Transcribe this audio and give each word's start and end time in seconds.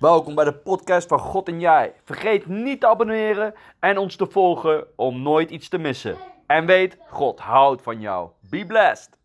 Welkom 0.00 0.34
bij 0.34 0.44
de 0.44 0.54
podcast 0.54 1.08
van 1.08 1.18
God 1.18 1.48
en 1.48 1.60
Jij. 1.60 1.92
Vergeet 2.04 2.46
niet 2.46 2.80
te 2.80 2.86
abonneren 2.86 3.54
en 3.80 3.98
ons 3.98 4.16
te 4.16 4.26
volgen 4.26 4.86
om 4.96 5.22
nooit 5.22 5.50
iets 5.50 5.68
te 5.68 5.78
missen. 5.78 6.16
En 6.46 6.66
weet, 6.66 6.98
God 7.08 7.40
houdt 7.40 7.82
van 7.82 8.00
jou. 8.00 8.30
Be 8.50 8.66
blessed. 8.66 9.18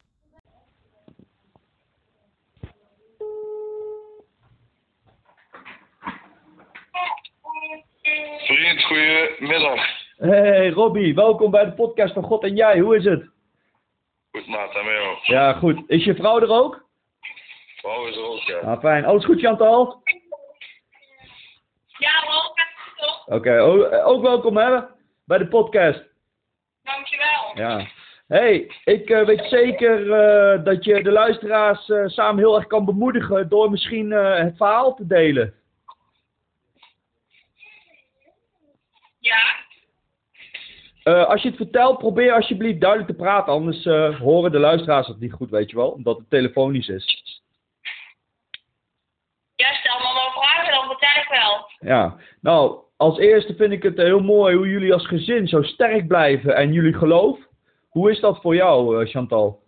Vriend, 8.37 8.83
goedemiddag. 8.83 9.85
Hey 10.17 10.69
Robbie, 10.69 11.15
welkom 11.15 11.51
bij 11.51 11.65
de 11.65 11.73
podcast 11.73 12.13
van 12.13 12.23
God 12.23 12.43
en 12.43 12.55
Jij. 12.55 12.79
Hoe 12.79 12.95
is 12.95 13.05
het? 13.05 13.29
Goed 14.31 14.47
maat, 14.47 14.75
en 14.75 14.85
jou. 14.85 15.17
Ja, 15.23 15.53
goed. 15.53 15.83
Is 15.87 16.03
je 16.03 16.15
vrouw 16.15 16.39
er 16.41 16.49
ook? 16.49 16.85
Vrouw 17.75 18.07
is 18.07 18.15
er 18.15 18.23
ook, 18.23 18.39
ja. 18.39 18.57
Ah, 18.57 18.79
fijn. 18.79 19.05
Alles 19.05 19.25
goed, 19.25 19.39
Chantal? 19.39 20.01
Ja, 22.01 22.25
wel, 22.27 22.41
toch? 22.95 23.19
Oké, 23.31 23.59
o- 23.59 24.03
ook 24.03 24.21
welkom 24.21 24.57
hè, 24.57 24.79
bij 25.25 25.37
de 25.37 25.47
podcast. 25.47 26.03
Dankjewel. 26.83 27.51
Ja. 27.53 27.87
Hey, 28.27 28.71
ik 28.83 29.09
eh, 29.09 29.25
weet 29.25 29.43
zeker 29.45 30.11
eh, 30.11 30.63
dat 30.63 30.83
je 30.83 31.03
de 31.03 31.11
luisteraars 31.11 31.89
eh, 31.89 32.07
samen 32.07 32.37
heel 32.37 32.55
erg 32.55 32.67
kan 32.67 32.85
bemoedigen 32.85 33.49
door 33.49 33.71
misschien 33.71 34.11
eh, 34.11 34.37
het 34.37 34.57
verhaal 34.57 34.95
te 34.95 35.07
delen. 35.07 35.53
Ja, 39.19 39.59
Eh, 41.03 41.25
als 41.25 41.41
je 41.41 41.47
het 41.47 41.57
vertelt, 41.57 41.97
probeer 41.97 42.33
alsjeblieft 42.33 42.81
duidelijk 42.81 43.09
te 43.11 43.15
praten, 43.17 43.53
anders 43.53 43.85
eh, 43.85 44.19
horen 44.19 44.51
de 44.51 44.59
luisteraars 44.59 45.07
het 45.07 45.19
niet 45.19 45.33
goed, 45.33 45.49
weet 45.49 45.69
je 45.69 45.75
wel, 45.75 45.89
omdat 45.91 46.17
het 46.17 46.29
telefonisch 46.29 46.87
is. 46.87 47.41
ja 49.55 49.73
stel 49.73 49.97
me 49.97 50.03
maar 50.13 50.31
vragen, 50.43 50.73
dan 50.73 50.85
vertel 50.87 51.21
ik 51.23 51.27
wel. 51.29 51.69
Ja, 51.89 52.15
nou, 52.41 52.79
als 53.01 53.17
eerste 53.17 53.55
vind 53.55 53.71
ik 53.71 53.83
het 53.83 53.97
heel 53.97 54.19
mooi 54.19 54.55
hoe 54.55 54.67
jullie 54.67 54.93
als 54.93 55.07
gezin 55.07 55.47
zo 55.47 55.61
sterk 55.61 56.07
blijven 56.07 56.55
en 56.55 56.73
jullie 56.73 56.93
geloof. 56.93 57.39
Hoe 57.89 58.11
is 58.11 58.19
dat 58.19 58.41
voor 58.41 58.55
jou, 58.55 59.01
eh, 59.01 59.11
Chantal? 59.11 59.59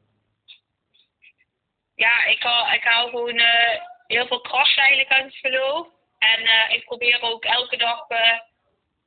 Ja, 1.96 2.26
ik 2.26 2.42
hou, 2.44 2.74
ik 2.74 2.84
hou 2.84 3.10
gewoon 3.10 3.38
eh, 3.38 3.82
heel 4.08 4.28
veel 4.28 4.42
kracht 4.42 4.78
eigenlijk 4.78 5.10
uit 5.10 5.26
het 5.26 5.36
geloof. 5.36 5.88
En 6.18 6.46
eh, 6.46 6.76
ik 6.76 6.86
probeer 6.86 7.22
ook 7.22 7.46
elke 7.46 7.78
dag 7.78 8.08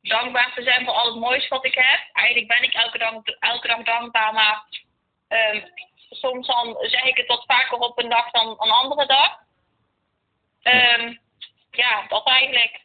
dankbaar 0.03 0.53
te 0.55 0.63
zijn 0.63 0.85
voor 0.85 0.95
al 0.95 1.07
het 1.07 1.21
moois 1.21 1.49
wat 1.49 1.65
ik 1.65 1.75
heb. 1.75 2.01
Eigenlijk 2.13 2.49
ben 2.49 2.63
ik 2.63 2.75
elke 2.75 2.99
dag, 2.99 3.13
elke 3.39 3.69
dag 3.69 3.83
dankbaar, 3.83 4.33
maar 4.33 4.65
ehm, 5.29 5.61
soms 6.11 6.47
dan 6.47 6.77
zeg 6.81 7.05
ik 7.05 7.17
het 7.17 7.27
wat 7.27 7.45
vaker 7.47 7.79
op 7.79 7.99
een 7.99 8.09
dag 8.09 8.31
dan 8.31 8.49
een 8.49 8.71
andere 8.71 9.07
dag. 9.07 9.39
Ehm, 10.63 11.15
ja, 11.71 12.07
dat 12.09 12.27
eigenlijk. 12.27 12.85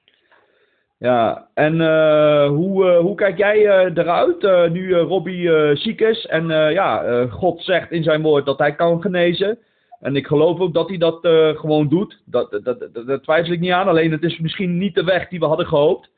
Ja, 1.02 1.47
en 1.53 1.81
eh, 1.81 2.47
hoe, 2.47 2.89
eh, 2.89 2.99
hoe 2.99 3.16
kijk 3.16 3.38
jij 3.38 3.67
eh, 3.67 3.97
eruit 3.97 4.71
nu 4.71 4.95
Robbie 4.95 5.75
ziek 5.75 5.99
is 6.02 6.25
en 6.25 6.47
ja, 6.73 7.25
God 7.30 7.63
zegt 7.63 7.91
in 7.91 8.03
zijn 8.03 8.21
woord 8.21 8.45
dat 8.45 8.59
hij 8.59 8.75
kan 8.75 9.02
genezen. 9.02 9.59
En 9.99 10.16
ik 10.16 10.27
geloof 10.27 10.59
ook 10.59 10.73
dat 10.73 10.89
hij 10.89 10.97
dat 10.97 11.19
gewoon 11.57 11.89
doet. 11.89 12.22
Dat, 12.25 12.52
dat, 12.63 12.88
dat, 13.07 13.23
twijfel 13.23 13.53
ik 13.53 13.59
niet 13.59 13.72
aan, 13.72 13.88
alleen 13.88 14.11
het 14.11 14.23
is 14.23 14.38
misschien 14.38 14.77
niet 14.77 14.95
de 14.95 15.03
weg 15.03 15.27
die 15.27 15.39
we 15.39 15.45
hadden 15.45 15.67
gehoopt. 15.67 16.09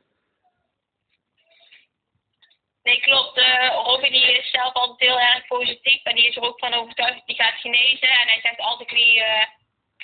Nee, 2.83 2.99
klopt. 2.99 3.41
Robbie 3.85 4.11
die 4.11 4.37
is 4.37 4.51
zelf 4.51 4.73
altijd 4.73 4.99
heel 4.99 5.19
erg 5.19 5.47
positief 5.47 6.03
en 6.03 6.15
die 6.15 6.27
is 6.27 6.35
er 6.35 6.43
ook 6.43 6.59
van 6.59 6.73
overtuigd 6.73 7.13
dat 7.13 7.35
hij 7.35 7.45
gaat 7.45 7.59
genezen. 7.59 8.09
En 8.09 8.27
hij 8.27 8.39
zegt 8.41 8.91
niet, 8.91 9.17
eh, 9.17 9.47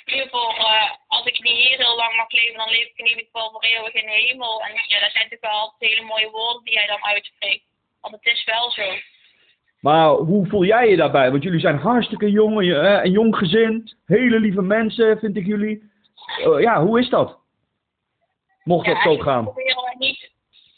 in 0.04 0.12
ieder 0.12 0.28
geval, 0.28 0.56
eh, 0.56 0.90
als 1.06 1.26
ik 1.26 1.42
niet 1.42 1.56
hier 1.56 1.78
heel 1.78 1.96
lang 1.96 2.16
mag 2.16 2.30
leven, 2.30 2.56
dan 2.56 2.70
leef 2.70 2.86
ik 2.86 2.98
in 2.98 3.06
ieder 3.06 3.24
geval 3.24 3.50
voor 3.50 3.62
eeuwig 3.62 3.92
in 3.94 4.06
de 4.06 4.12
hemel. 4.12 4.62
En 4.62 4.72
ja, 4.72 5.00
dat 5.00 5.12
zijn 5.12 5.24
natuurlijk 5.24 5.52
wel 5.52 5.60
altijd 5.60 5.90
hele 5.90 6.04
mooie 6.04 6.30
woorden 6.30 6.64
die 6.64 6.78
hij 6.78 6.86
dan 6.86 7.04
uitspreekt. 7.04 7.64
Want 8.00 8.14
het 8.14 8.26
is 8.26 8.44
wel 8.44 8.70
zo. 8.70 8.82
Maar 9.80 10.08
hoe 10.08 10.46
voel 10.46 10.64
jij 10.64 10.88
je 10.88 10.96
daarbij? 10.96 11.30
Want 11.30 11.42
jullie 11.42 11.60
zijn 11.60 11.78
hartstikke 11.78 12.30
jong, 12.30 12.60
en 12.60 12.84
eh, 12.84 13.04
een 13.04 13.10
jong 13.10 13.36
gezin, 13.36 13.92
hele 14.06 14.40
lieve 14.40 14.62
mensen 14.62 15.18
vind 15.18 15.36
ik 15.36 15.46
jullie. 15.46 15.90
Eh, 16.38 16.60
ja, 16.60 16.82
hoe 16.82 17.00
is 17.00 17.08
dat? 17.08 17.38
Mocht 18.64 18.86
Ja, 18.86 18.92
dat 18.92 19.02
zo 19.02 19.18
gaan. 19.18 19.44
Proberen 19.44 19.82
wij 19.82 19.94
niet, 19.98 20.30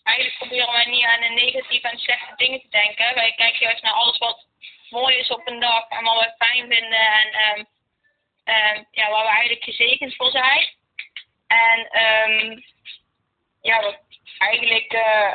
eigenlijk 0.02 0.38
proberen 0.38 0.72
wij 0.72 0.86
niet 0.90 1.04
aan 1.04 1.20
de 1.20 1.42
negatieve 1.44 1.88
en 1.88 1.98
slechte 1.98 2.32
dingen 2.36 2.60
te 2.60 2.68
denken. 2.68 3.14
Wij 3.14 3.32
kijken 3.36 3.66
juist 3.66 3.82
naar 3.82 3.92
alles 3.92 4.18
wat 4.18 4.46
mooi 4.90 5.16
is 5.16 5.28
op 5.28 5.42
een 5.44 5.60
dag 5.60 5.88
en 5.88 6.04
wat 6.04 6.20
we 6.20 6.34
fijn 6.38 6.72
vinden 6.72 7.06
en 7.20 7.28
ehm, 7.32 7.64
ehm, 8.44 8.82
ja, 8.90 9.10
waar 9.10 9.22
we 9.22 9.30
eigenlijk 9.30 9.64
gezegend 9.64 10.16
voor 10.16 10.30
zijn. 10.30 10.68
En 11.46 11.88
ehm, 11.90 12.60
ja, 13.60 13.80
dat, 13.80 13.98
eigenlijk 14.38 14.92
eh, 14.92 15.34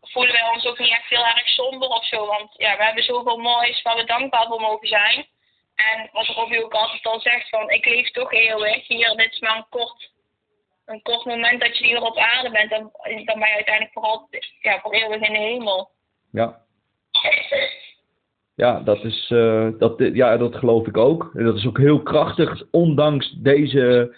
voelen 0.00 0.32
wij 0.32 0.48
ons 0.48 0.66
ook 0.66 0.78
niet 0.78 0.90
echt 0.90 1.08
heel 1.08 1.26
erg 1.26 1.48
somber 1.48 1.88
of 1.88 2.06
zo. 2.06 2.26
Want 2.26 2.54
ja, 2.56 2.76
we 2.76 2.84
hebben 2.84 3.04
zoveel 3.04 3.36
moois 3.36 3.82
waar 3.82 3.96
we 3.96 4.04
dankbaar 4.04 4.46
voor 4.46 4.60
mogen 4.60 4.88
zijn. 4.88 5.26
En 5.74 6.08
wat 6.12 6.26
Robbie 6.26 6.64
ook 6.64 6.74
altijd 6.74 7.06
al 7.06 7.20
zegt, 7.20 7.48
van 7.48 7.70
ik 7.70 7.84
leef 7.84 8.10
toch 8.10 8.32
eeuwig. 8.32 8.86
Hier, 8.86 9.16
dit 9.16 9.32
is 9.32 9.40
maar 9.40 9.56
een 9.56 9.68
kort 9.68 10.12
een 10.84 11.02
kort 11.02 11.24
moment 11.24 11.60
dat 11.60 11.78
je 11.78 11.84
hier 11.84 12.02
op 12.02 12.18
aarde 12.18 12.50
bent, 12.50 12.70
dan, 12.70 12.90
dan 13.02 13.38
ben 13.38 13.48
je 13.48 13.54
uiteindelijk 13.54 13.92
voor, 13.92 14.02
altijd, 14.02 14.52
ja, 14.60 14.80
voor 14.80 14.92
eeuwig 14.92 15.20
in 15.20 15.32
de 15.32 15.38
hemel. 15.38 15.90
Ja. 16.32 16.60
Ja, 18.56 18.80
dat, 18.80 19.04
is, 19.04 19.30
eh, 19.30 19.68
dat, 19.78 19.94
ja, 20.12 20.36
dat 20.36 20.56
geloof 20.56 20.86
ik 20.86 20.96
ook. 20.96 21.30
En 21.34 21.44
dat 21.44 21.56
is 21.56 21.66
ook 21.66 21.78
heel 21.78 22.02
krachtig, 22.02 22.62
ondanks 22.70 23.30
deze 23.30 24.14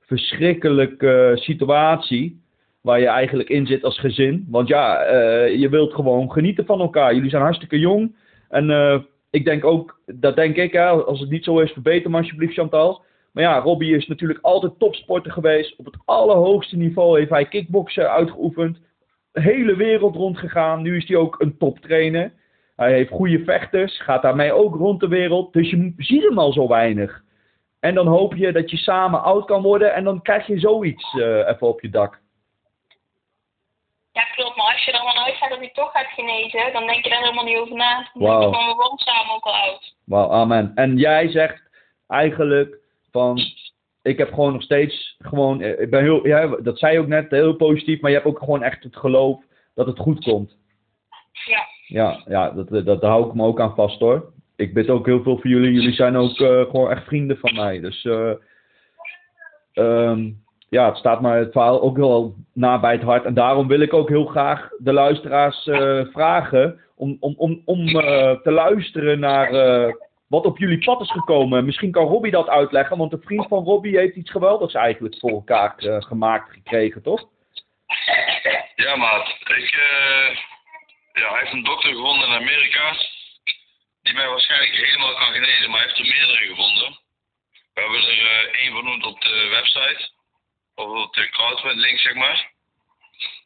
verschrikkelijke 0.00 1.32
situatie 1.34 2.42
waar 2.80 3.00
je 3.00 3.06
eigenlijk 3.06 3.48
in 3.48 3.66
zit 3.66 3.84
als 3.84 3.98
gezin. 3.98 4.46
Want 4.50 4.68
ja, 4.68 5.02
eh, 5.02 5.56
je 5.56 5.68
wilt 5.68 5.94
gewoon 5.94 6.32
genieten 6.32 6.66
van 6.66 6.80
elkaar. 6.80 7.14
Jullie 7.14 7.30
zijn 7.30 7.42
hartstikke 7.42 7.78
jong. 7.78 8.16
En 8.48 8.70
eh, 8.70 9.00
ik 9.30 9.44
denk 9.44 9.64
ook, 9.64 10.00
dat 10.06 10.36
denk 10.36 10.56
ik, 10.56 10.72
hè, 10.72 10.86
als 10.88 11.20
het 11.20 11.30
niet 11.30 11.44
zo 11.44 11.58
is, 11.58 11.72
verbeter 11.72 12.10
me 12.10 12.16
alsjeblieft 12.16 12.54
Chantal. 12.54 13.02
Maar 13.32 13.42
ja, 13.44 13.58
Robbie 13.58 13.96
is 13.96 14.06
natuurlijk 14.06 14.38
altijd 14.42 14.72
topsporter 14.78 15.32
geweest. 15.32 15.74
Op 15.76 15.84
het 15.84 15.96
allerhoogste 16.04 16.76
niveau 16.76 17.18
heeft 17.18 17.30
hij 17.30 17.48
kickboksen 17.48 18.10
uitgeoefend. 18.10 18.78
De 19.32 19.40
hele 19.40 19.76
wereld 19.76 20.14
rondgegaan. 20.14 20.82
Nu 20.82 20.96
is 20.96 21.08
hij 21.08 21.16
ook 21.16 21.40
een 21.40 21.56
toptrainer. 21.56 22.32
Hij 22.78 22.92
heeft 22.92 23.10
goede 23.10 23.44
vechters, 23.44 24.00
gaat 24.00 24.22
daarmee 24.22 24.52
ook 24.52 24.74
rond 24.74 25.00
de 25.00 25.08
wereld. 25.08 25.52
Dus 25.52 25.70
je 25.70 25.92
ziet 25.96 26.22
hem 26.22 26.38
al 26.38 26.52
zo 26.52 26.68
weinig. 26.68 27.22
En 27.80 27.94
dan 27.94 28.06
hoop 28.06 28.34
je 28.34 28.52
dat 28.52 28.70
je 28.70 28.76
samen 28.76 29.22
oud 29.22 29.44
kan 29.44 29.62
worden 29.62 29.94
en 29.94 30.04
dan 30.04 30.22
krijg 30.22 30.46
je 30.46 30.58
zoiets 30.58 31.14
eh, 31.14 31.48
even 31.48 31.66
op 31.66 31.80
je 31.80 31.90
dak. 31.90 32.20
Ja, 34.12 34.22
klopt. 34.22 34.56
Maar 34.56 34.72
als 34.72 34.84
je 34.84 34.92
er 34.92 35.02
dan 35.02 35.24
uitgaat 35.24 35.50
dat 35.50 35.58
hij 35.58 35.70
toch 35.72 35.92
gaat 35.92 36.06
genezen, 36.06 36.72
dan 36.72 36.86
denk 36.86 37.04
je 37.04 37.10
daar 37.10 37.20
helemaal 37.20 37.44
niet 37.44 37.58
over 37.58 37.76
na. 37.76 38.10
Dan 38.12 38.22
Wauw. 38.22 38.40
denk 38.40 38.54
je 38.54 38.60
van, 38.60 38.68
we 38.68 38.74
worden 38.74 38.98
samen 38.98 39.34
ook 39.34 39.44
al 39.44 39.54
oud. 39.54 39.94
Wauw, 40.04 40.30
amen. 40.30 40.72
En 40.74 40.96
jij 40.96 41.28
zegt 41.28 41.62
eigenlijk 42.06 42.78
van, 43.10 43.40
ik 44.02 44.18
heb 44.18 44.28
gewoon 44.28 44.52
nog 44.52 44.62
steeds 44.62 45.16
gewoon, 45.18 45.60
eh, 45.60 45.80
ik 45.80 45.90
ben 45.90 46.02
heel, 46.02 46.26
ja, 46.26 46.46
dat 46.46 46.78
zei 46.78 46.92
je 46.92 47.00
ook 47.00 47.06
net, 47.06 47.30
heel 47.30 47.56
positief, 47.56 48.00
maar 48.00 48.10
je 48.10 48.16
hebt 48.16 48.28
ook 48.28 48.38
gewoon 48.38 48.62
echt 48.62 48.82
het 48.82 48.96
geloof 48.96 49.42
dat 49.74 49.86
het 49.86 49.98
goed 49.98 50.24
komt. 50.24 50.56
Ja. 51.46 51.67
Ja, 51.88 52.22
ja 52.26 52.50
dat, 52.50 52.68
dat, 52.68 53.00
daar 53.00 53.10
hou 53.10 53.28
ik 53.28 53.34
me 53.34 53.44
ook 53.44 53.60
aan 53.60 53.74
vast 53.74 54.00
hoor. 54.00 54.32
Ik 54.56 54.74
bid 54.74 54.88
ook 54.88 55.06
heel 55.06 55.22
veel 55.22 55.38
voor 55.38 55.50
jullie. 55.50 55.72
Jullie 55.72 55.92
zijn 55.92 56.16
ook 56.16 56.40
eh, 56.40 56.60
gewoon 56.60 56.90
echt 56.90 57.04
vrienden 57.04 57.38
van 57.38 57.54
mij. 57.54 57.80
Dus 57.80 58.04
eh, 58.04 58.32
ehm, 59.72 60.30
ja, 60.68 60.88
het 60.88 60.96
staat 60.96 61.20
mij 61.20 61.38
het 61.38 61.52
verhaal 61.52 61.82
ook 61.82 61.96
heel 61.96 62.34
na 62.52 62.80
bij 62.80 62.92
het 62.92 63.02
hart. 63.02 63.24
En 63.24 63.34
daarom 63.34 63.68
wil 63.68 63.80
ik 63.80 63.92
ook 63.92 64.08
heel 64.08 64.26
graag 64.26 64.68
de 64.78 64.92
luisteraars 64.92 65.66
eh, 65.66 66.00
vragen 66.12 66.80
om, 66.96 67.16
om, 67.20 67.34
om, 67.36 67.62
om 67.64 67.86
eh, 67.86 68.40
te 68.40 68.50
luisteren 68.50 69.20
naar 69.20 69.50
eh, 69.52 69.92
wat 70.28 70.44
op 70.44 70.58
jullie 70.58 70.84
pad 70.84 71.00
is 71.00 71.10
gekomen. 71.10 71.64
Misschien 71.64 71.90
kan 71.90 72.06
Robbie 72.06 72.30
dat 72.30 72.48
uitleggen, 72.48 72.98
want 72.98 73.12
een 73.12 73.22
vriend 73.22 73.46
van 73.48 73.64
Robbie 73.64 73.98
heeft 73.98 74.16
iets 74.16 74.30
geweldigs 74.30 74.74
eigenlijk 74.74 75.18
voor 75.18 75.30
elkaar 75.30 75.74
eh, 75.76 75.96
gemaakt 76.00 76.52
gekregen, 76.52 77.02
toch? 77.02 77.28
Ja, 78.74 78.96
maat. 78.96 79.28
Ik, 79.40 79.76
eh, 79.76 80.36
ja, 81.18 81.30
hij 81.30 81.40
heeft 81.40 81.52
een 81.52 81.64
dokter 81.64 81.90
gevonden 81.90 82.28
in 82.28 82.34
Amerika. 82.34 82.96
Die 84.02 84.14
mij 84.14 84.28
waarschijnlijk 84.28 84.74
helemaal 84.74 85.14
kan 85.14 85.32
genezen, 85.32 85.70
maar 85.70 85.78
hij 85.78 85.88
heeft 85.88 86.00
er 86.00 86.06
meerdere 86.06 86.46
gevonden. 86.46 86.98
We 87.74 87.80
hebben 87.80 88.02
er 88.02 88.26
eh, 88.26 88.60
één 88.60 88.72
vernoemd 88.72 89.04
op 89.04 89.20
de 89.20 89.46
website. 89.48 90.10
Of 90.74 91.04
op 91.04 91.14
de 91.14 91.28
crowdfund 91.28 91.78
link, 91.78 91.98
zeg 91.98 92.14
maar. 92.14 92.50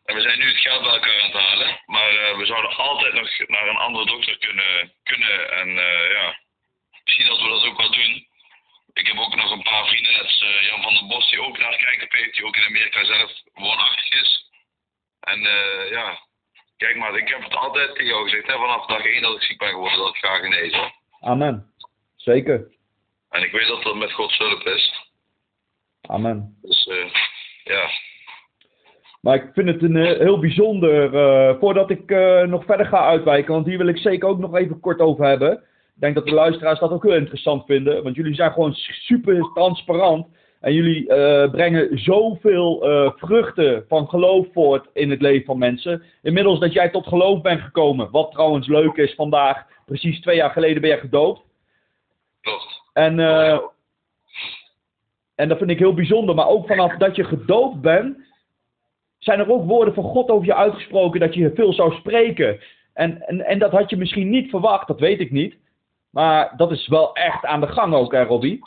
En 0.04 0.14
we 0.14 0.20
zijn 0.20 0.38
nu 0.38 0.48
het 0.48 0.60
geld 0.60 0.82
bij 0.82 0.92
elkaar 0.92 1.22
aan 1.22 1.30
het 1.30 1.40
halen. 1.40 1.80
Maar 1.86 2.16
eh, 2.16 2.36
we 2.36 2.46
zouden 2.46 2.76
altijd 2.76 3.12
nog 3.12 3.48
naar 3.48 3.68
een 3.68 3.76
andere 3.76 4.06
dokter 4.06 4.38
kunnen. 4.38 4.92
kunnen 5.02 5.52
en 5.52 5.68
eh, 5.78 6.10
ja, 6.10 6.38
misschien 7.04 7.26
dat 7.26 7.40
we 7.40 7.48
dat 7.48 7.64
ook 7.64 7.76
wel 7.76 7.90
doen. 7.90 8.26
Ik 8.92 9.06
heb 9.06 9.18
ook 9.18 9.34
nog 9.34 9.50
een 9.50 9.62
paar 9.62 9.86
vrienden, 9.86 10.12
net 10.12 10.38
Jan 10.60 10.82
van 10.82 10.94
der 10.94 11.06
Bos, 11.06 11.30
die 11.30 11.42
ook 11.42 11.58
naar 11.58 11.76
kijken 11.76 12.32
die 12.32 12.44
ook 12.44 12.56
in 12.56 12.64
Amerika 12.64 13.04
zelf 13.04 13.32
woonachtig 13.52 14.10
is. 14.10 14.50
En 15.20 15.40
ja, 15.90 16.20
kijk 16.82 16.96
maar, 16.96 17.16
ik 17.16 17.28
heb 17.28 17.42
het 17.42 17.56
altijd 17.56 17.88
tegen 17.88 18.06
jou 18.06 18.22
gezegd, 18.24 18.46
hè, 18.46 18.52
vanaf 18.52 18.86
dag 18.86 19.04
één 19.04 19.22
dat 19.22 19.34
ik 19.34 19.42
ziek 19.42 19.58
ben 19.58 19.68
geworden, 19.68 19.98
dat 19.98 20.14
ik 20.14 20.24
ga 20.24 20.36
genezen. 20.36 20.92
Amen. 21.20 21.66
Zeker. 22.16 22.66
En 23.30 23.42
ik 23.42 23.52
weet 23.52 23.68
dat 23.68 23.82
dat 23.82 23.96
met 23.96 24.12
Gods 24.12 24.38
hulp 24.38 24.62
is. 24.62 25.10
Amen. 26.02 26.56
Dus 26.62 26.86
eh, 26.86 27.10
ja, 27.64 27.88
Maar 29.20 29.34
ik 29.34 29.50
vind 29.54 29.68
het 29.68 29.82
een 29.82 29.96
eh, 29.96 30.18
heel 30.18 30.38
bijzonder, 30.38 31.14
eh, 31.14 31.58
voordat 31.60 31.90
ik 31.90 32.10
nog 32.46 32.64
verder 32.64 32.86
ga 32.86 33.06
uitwijken, 33.06 33.54
want 33.54 33.66
hier 33.66 33.78
wil 33.78 33.88
ik 33.88 33.98
zeker 33.98 34.28
ook 34.28 34.38
nog 34.38 34.56
even 34.56 34.80
kort 34.80 35.00
over 35.00 35.24
hebben. 35.24 35.52
Ik 35.94 36.00
denk 36.00 36.14
dat 36.14 36.26
de 36.26 36.34
luisteraars 36.34 36.78
dat 36.78 36.90
ook 36.90 37.02
heel 37.02 37.14
interessant 37.14 37.64
vinden, 37.64 38.02
want 38.02 38.16
jullie 38.16 38.34
zijn 38.34 38.52
gewoon 38.52 38.74
super 38.74 39.50
transparant. 39.54 40.26
En 40.62 40.74
jullie 40.74 41.08
eh, 41.08 41.50
brengen 41.50 41.98
zoveel 41.98 42.82
eh, 42.82 43.12
vruchten 43.16 43.84
van 43.88 44.08
geloof 44.08 44.46
voort 44.52 44.88
in 44.92 45.10
het 45.10 45.20
leven 45.20 45.44
van 45.44 45.58
mensen. 45.58 46.02
Inmiddels 46.22 46.60
dat 46.60 46.72
jij 46.72 46.90
tot 46.90 47.06
geloof 47.06 47.40
bent 47.40 47.60
gekomen, 47.60 48.10
wat 48.10 48.30
trouwens 48.30 48.68
leuk 48.68 48.96
is 48.96 49.14
vandaag, 49.14 49.66
precies 49.86 50.20
twee 50.20 50.36
jaar 50.36 50.50
geleden 50.50 50.80
ben 50.80 50.90
je 50.90 50.96
gedoopt. 50.96 51.40
klopt. 52.40 52.82
En, 52.92 53.20
eh, 53.20 53.58
en 55.34 55.48
dat 55.48 55.58
vind 55.58 55.70
ik 55.70 55.78
heel 55.78 55.94
bijzonder. 55.94 56.34
Maar 56.34 56.48
ook 56.48 56.66
vanaf 56.66 56.96
dat 56.96 57.16
je 57.16 57.24
gedoopt 57.24 57.80
bent, 57.80 58.16
zijn 59.18 59.38
er 59.38 59.50
ook 59.50 59.66
woorden 59.66 59.94
van 59.94 60.04
God 60.04 60.30
over 60.30 60.46
je 60.46 60.54
uitgesproken 60.54 61.20
dat 61.20 61.34
je 61.34 61.52
veel 61.54 61.72
zou 61.72 61.94
spreken. 61.94 62.60
En, 62.94 63.22
en, 63.28 63.46
en 63.46 63.58
dat 63.58 63.70
had 63.70 63.90
je 63.90 63.96
misschien 63.96 64.30
niet 64.30 64.50
verwacht, 64.50 64.86
dat 64.86 65.00
weet 65.00 65.20
ik 65.20 65.30
niet. 65.30 65.56
Maar 66.10 66.52
dat 66.56 66.70
is 66.70 66.88
wel 66.88 67.14
echt 67.14 67.44
aan 67.44 67.60
de 67.60 67.68
gang 67.68 67.94
ook, 67.94 68.12
hè, 68.12 68.22
Robbie? 68.22 68.60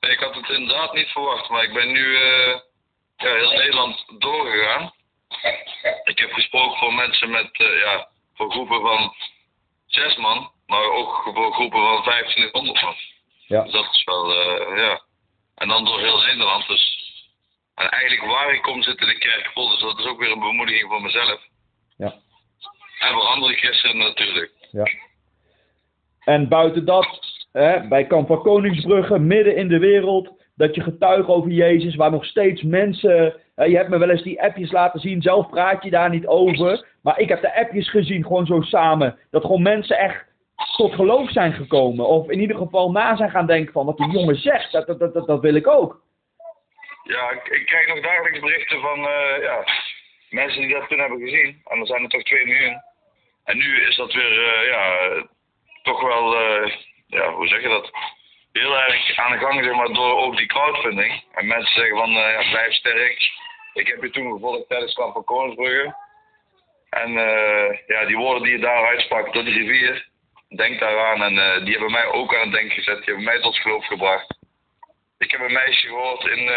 Ik 0.00 0.18
had 0.18 0.34
het 0.34 0.48
inderdaad 0.48 0.94
niet 0.94 1.08
verwacht, 1.08 1.48
maar 1.48 1.62
ik 1.62 1.72
ben 1.72 1.92
nu 1.92 2.16
eh, 2.16 2.58
ja, 3.16 3.34
heel 3.34 3.52
Nederland 3.52 4.04
doorgegaan. 4.18 4.92
Ik 6.04 6.18
heb 6.18 6.32
gesproken 6.32 6.78
voor 6.78 6.94
mensen 6.94 7.30
met, 7.30 7.50
eh, 7.52 7.78
ja, 7.78 8.08
voor 8.34 8.50
groepen 8.50 8.80
van 8.80 9.14
zes 9.86 10.16
man, 10.16 10.50
maar 10.66 10.82
ook 10.82 11.22
voor 11.34 11.52
groepen 11.52 11.80
van 11.80 12.02
1500 12.04 12.82
man. 12.82 12.94
Ja. 13.46 13.62
Dus 13.62 13.72
dat 13.72 13.88
is 13.92 14.04
wel, 14.04 14.32
eh, 14.32 14.76
ja. 14.76 15.02
En 15.54 15.68
dan 15.68 15.84
door 15.84 16.00
heel 16.00 16.20
Nederland, 16.20 16.66
dus. 16.66 16.98
En 17.74 17.90
eigenlijk 17.90 18.32
waar 18.32 18.54
ik 18.54 18.62
kom 18.62 18.82
zitten 18.82 19.06
de 19.06 19.18
kerk 19.18 19.50
vol, 19.54 19.68
dus 19.68 19.80
dat 19.80 19.98
is 19.98 20.06
ook 20.06 20.18
weer 20.18 20.30
een 20.30 20.40
bemoediging 20.40 20.88
voor 20.88 21.02
mezelf. 21.02 21.40
Ja. 21.96 22.14
En 22.98 23.12
voor 23.12 23.26
andere 23.26 23.54
christenen 23.54 23.96
natuurlijk. 23.96 24.52
Ja. 24.70 24.90
En 26.24 26.48
buiten 26.48 26.84
dat, 26.84 27.39
bij 27.88 28.06
Kamp 28.08 28.26
van 28.26 28.42
Koningsbrugge, 28.42 29.18
midden 29.18 29.56
in 29.56 29.68
de 29.68 29.78
wereld, 29.78 30.32
dat 30.56 30.74
je 30.74 30.80
getuigt 30.80 31.28
over 31.28 31.50
Jezus, 31.50 31.94
waar 31.94 32.10
nog 32.10 32.24
steeds 32.24 32.62
mensen. 32.62 33.34
je 33.54 33.76
hebt 33.76 33.88
me 33.88 33.98
wel 33.98 34.10
eens 34.10 34.22
die 34.22 34.42
appjes 34.42 34.72
laten 34.72 35.00
zien, 35.00 35.22
zelf 35.22 35.50
praat 35.50 35.84
je 35.84 35.90
daar 35.90 36.10
niet 36.10 36.26
over. 36.26 36.86
Maar 37.02 37.18
ik 37.18 37.28
heb 37.28 37.40
de 37.40 37.56
appjes 37.56 37.90
gezien, 37.90 38.22
gewoon 38.22 38.46
zo 38.46 38.60
samen. 38.60 39.18
Dat 39.30 39.42
gewoon 39.42 39.62
mensen 39.62 39.98
echt 39.98 40.28
tot 40.76 40.94
geloof 40.94 41.30
zijn 41.30 41.52
gekomen. 41.52 42.06
Of 42.06 42.30
in 42.30 42.40
ieder 42.40 42.56
geval 42.56 42.90
na 42.90 43.16
zijn 43.16 43.30
gaan 43.30 43.46
denken 43.46 43.72
van 43.72 43.86
wat 43.86 43.96
die 43.96 44.10
jongen 44.10 44.36
zegt, 44.36 44.72
dat, 44.72 44.86
dat, 44.86 44.98
dat, 44.98 45.26
dat, 45.26 45.40
wil 45.40 45.54
ik 45.54 45.66
ook. 45.66 46.02
Ja, 47.02 47.30
ik, 47.30 47.48
ik 47.48 47.66
krijg 47.66 47.88
nog 47.88 48.00
dagelijks 48.00 48.40
berichten 48.40 48.80
van 48.80 48.98
eh, 48.98 49.42
ja, 49.42 49.64
mensen 50.30 50.60
die 50.60 50.74
dat 50.74 50.88
toen 50.88 50.98
hebben 50.98 51.20
gezien. 51.20 51.62
En 51.64 51.86
zijn 51.86 52.02
er 52.02 52.08
toch 52.08 52.22
2 52.22 52.46
miljoen. 52.46 52.82
En 53.44 53.56
nu 53.56 53.80
is 53.80 53.96
dat 53.96 54.12
weer, 54.12 54.32
eh, 54.32 54.68
ja, 54.68 54.98
toch 55.82 56.00
wel, 56.00 56.36
eh, 56.36 56.72
ja, 57.10 57.32
hoe 57.32 57.48
zeg 57.48 57.62
je 57.62 57.68
dat? 57.68 57.90
Heel 58.52 58.76
erg 58.76 59.18
aan 59.18 59.32
de 59.32 59.38
gang, 59.38 59.64
zeg 59.64 59.74
maar, 59.74 59.92
door 59.92 60.18
ook 60.18 60.36
die 60.36 60.46
crowdfunding. 60.46 61.24
En 61.32 61.46
mensen 61.46 61.74
zeggen 61.74 61.96
van, 61.96 62.16
eh, 62.16 62.32
ja, 62.32 62.50
blijf 62.50 62.72
sterk. 62.72 63.30
Ik 63.72 63.86
heb 63.86 64.02
je 64.02 64.10
toen 64.10 64.32
gevolgd 64.32 64.68
tijdens 64.68 64.94
Kamp 64.94 65.12
van 65.12 65.24
Koningsbrugge. 65.24 65.94
En 66.90 67.16
eh, 67.16 67.78
ja, 67.86 68.04
die 68.04 68.16
woorden 68.16 68.42
die 68.42 68.52
je 68.52 68.58
daar 68.58 68.86
uitsprak 68.86 69.32
door 69.32 69.44
die 69.44 69.54
rivier, 69.54 70.08
denk 70.48 70.80
daaraan. 70.80 71.22
En 71.22 71.38
eh, 71.38 71.64
die 71.64 71.72
hebben 71.72 71.90
mij 71.90 72.06
ook 72.06 72.34
aan 72.34 72.40
het 72.40 72.52
denken 72.52 72.74
gezet. 72.74 72.96
Die 72.96 73.04
hebben 73.04 73.24
mij 73.24 73.40
tot 73.40 73.56
geloof 73.56 73.86
gebracht. 73.86 74.38
Ik 75.18 75.30
heb 75.30 75.40
een 75.40 75.52
meisje 75.52 75.86
gehoord 75.86 76.24
in, 76.24 76.50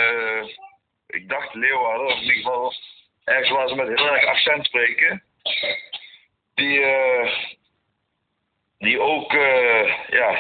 ik 1.08 1.30
dacht 1.30 1.54
Leeuwarden, 1.54 2.08
of 2.08 2.14
in 2.14 2.22
ieder 2.22 2.36
geval 2.36 2.74
ergens 3.24 3.50
waar 3.50 3.68
ze 3.68 3.76
met 3.76 3.88
heel 3.88 4.16
erg 4.16 4.26
accent 4.26 4.66
spreken. 4.66 5.24
Die, 6.56 6.82
eh, 6.82 7.32
die 8.84 9.00
ook, 9.00 9.34
eh, 9.34 9.94
ja, 10.10 10.38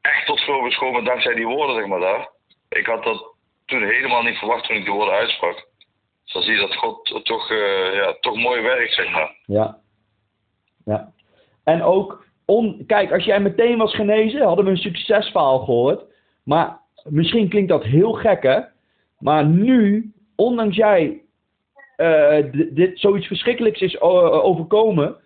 echt 0.00 0.26
tot 0.26 0.40
geloof 0.40 0.66
is 0.66 0.76
gekomen 0.76 1.04
dankzij 1.04 1.34
die 1.34 1.46
woorden, 1.46 1.76
zeg 1.76 1.86
maar 1.86 2.00
daar. 2.00 2.28
Ik 2.68 2.86
had 2.86 3.04
dat 3.04 3.34
toen 3.66 3.82
helemaal 3.82 4.22
niet 4.22 4.38
verwacht 4.38 4.64
toen 4.66 4.76
ik 4.76 4.84
die 4.84 4.92
woorden 4.92 5.14
uitsprak. 5.14 5.68
Dus 6.24 6.44
zie 6.44 6.54
je 6.54 6.60
dat 6.60 6.76
God 6.76 7.20
toch, 7.24 7.50
eh, 7.50 7.94
ja, 7.94 8.16
toch 8.20 8.36
mooi 8.36 8.62
werkt, 8.62 8.94
zeg 8.94 9.10
maar. 9.10 9.36
Ja. 9.46 9.78
Ja. 10.84 11.12
En 11.64 11.82
ook, 11.82 12.24
kijk, 12.86 13.12
als 13.12 13.24
jij 13.24 13.40
meteen 13.40 13.78
was 13.78 13.94
genezen, 13.94 14.42
hadden 14.42 14.64
we 14.64 14.70
een 14.70 14.76
succesverhaal 14.76 15.58
gehoord. 15.58 16.02
Maar 16.44 16.78
misschien 17.04 17.48
klinkt 17.48 17.68
dat 17.68 17.84
heel 17.84 18.12
gek, 18.12 18.42
hè? 18.42 18.60
Maar 19.18 19.44
nu, 19.44 20.12
ondanks 20.36 20.76
jij 20.76 21.22
eh, 21.96 22.44
dit 22.70 22.98
zoiets 22.98 23.26
verschrikkelijks 23.26 23.80
is 23.80 24.00
overkomen, 24.00 25.16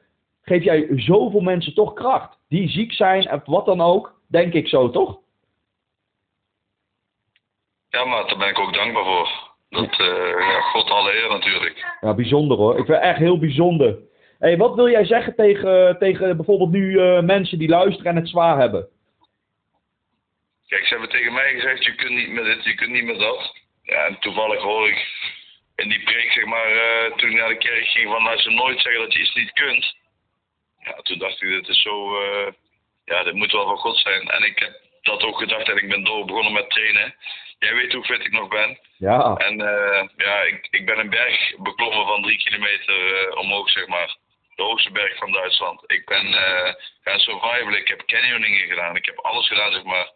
geef 0.45 0.63
jij 0.63 0.87
zoveel 0.97 1.41
mensen 1.41 1.75
toch 1.75 1.93
kracht. 1.93 2.39
Die 2.49 2.69
ziek 2.69 2.93
zijn 2.93 3.27
en 3.27 3.43
wat 3.45 3.67
dan 3.67 3.81
ook, 3.81 4.21
denk 4.29 4.53
ik 4.53 4.69
zo, 4.69 4.91
toch? 4.91 5.19
Ja, 7.89 8.05
maar 8.05 8.27
daar 8.27 8.39
ben 8.39 8.49
ik 8.49 8.59
ook 8.59 8.75
dankbaar 8.75 9.05
voor. 9.05 9.53
Dat, 9.69 10.01
eh, 10.01 10.39
ja, 10.39 10.61
God 10.61 10.91
alle 10.91 11.15
eer 11.23 11.29
natuurlijk. 11.29 11.97
Ja, 12.01 12.15
bijzonder 12.15 12.57
hoor. 12.57 12.79
Ik 12.79 12.85
vind 12.85 12.99
het 12.99 13.07
echt 13.07 13.19
heel 13.19 13.39
bijzonder. 13.39 13.99
hey, 14.39 14.57
wat 14.57 14.75
wil 14.75 14.89
jij 14.89 15.05
zeggen 15.05 15.35
tegen, 15.35 15.99
tegen 15.99 16.37
bijvoorbeeld 16.37 16.71
nu 16.71 16.99
eh, 16.99 17.23
mensen 17.23 17.59
die 17.59 17.69
luisteren 17.69 18.11
en 18.11 18.17
het 18.17 18.29
zwaar 18.29 18.59
hebben? 18.59 18.89
Kijk, 20.67 20.87
ze 20.87 20.93
hebben 20.93 21.11
tegen 21.11 21.33
mij 21.33 21.53
gezegd, 21.53 21.85
je 21.85 21.95
kunt 21.95 22.15
niet 22.15 22.33
met 22.33 22.45
dit, 22.45 22.65
je 22.65 22.75
kunt 22.75 22.91
niet 22.91 23.05
met 23.05 23.19
dat. 23.19 23.57
Ja, 23.83 24.07
en 24.07 24.19
toevallig 24.19 24.63
hoor 24.63 24.89
ik 24.89 25.07
in 25.77 25.89
die 25.89 26.03
preek, 26.03 26.33
zeg 26.33 26.45
maar, 26.45 26.71
eh, 26.71 27.17
toen 27.17 27.31
ik 27.31 27.37
naar 27.37 27.49
de 27.49 27.59
kerk 27.59 27.87
ging, 27.87 28.11
van 28.11 28.23
laat 28.23 28.41
ze 28.41 28.51
nooit 28.51 28.81
zeggen 28.81 29.03
dat 29.03 29.13
je 29.13 29.21
iets 29.21 29.35
niet 29.35 29.53
kunt. 29.53 29.97
Ja, 30.85 30.93
toen 31.03 31.19
dacht 31.19 31.43
ik, 31.43 31.49
dit 31.49 31.69
is 31.69 31.83
zo, 31.83 32.21
eh, 32.21 32.53
ja, 33.05 33.23
dit 33.23 33.35
moet 33.35 33.53
wel 33.53 33.65
van 33.65 33.77
God 33.77 33.99
zijn. 33.99 34.29
En 34.29 34.43
ik 34.43 34.59
heb 34.59 34.81
dat 35.03 35.23
ook 35.23 35.39
gedacht 35.39 35.69
en 35.69 35.77
ik 35.77 35.89
ben 35.89 36.05
door 36.05 36.25
begonnen 36.25 36.53
met 36.53 36.71
trainen. 36.71 37.15
Jij 37.59 37.75
weet 37.75 37.93
hoe 37.93 38.05
fit 38.05 38.25
ik 38.25 38.33
nog 38.33 38.49
ben. 38.49 38.79
Ja, 38.99 39.35
En 39.37 39.61
eh, 39.61 40.09
ja, 40.17 40.41
ik, 40.41 40.67
ik 40.71 40.87
ben 40.87 40.99
een 40.99 41.11
berg 41.11 41.57
beklommen 41.57 42.07
van 42.07 42.23
drie 42.23 42.39
kilometer 42.39 43.29
eh, 43.29 43.37
omhoog, 43.37 43.71
zeg 43.71 43.87
maar. 43.87 44.17
De 44.55 44.63
hoogste 44.63 44.91
berg 44.91 45.17
van 45.17 45.33
Duitsland. 45.33 45.83
Ik 45.87 46.05
ben 46.05 46.33
gaan 47.05 47.19
survivalen, 47.19 47.79
ik 47.79 47.89
heb 47.89 48.03
canyoningen 48.07 48.69
gedaan, 48.69 48.97
ik 48.97 49.07
heb 49.07 49.19
alles 49.19 49.49
gedaan, 49.49 49.73
zeg 49.73 49.83
maar. 49.83 50.11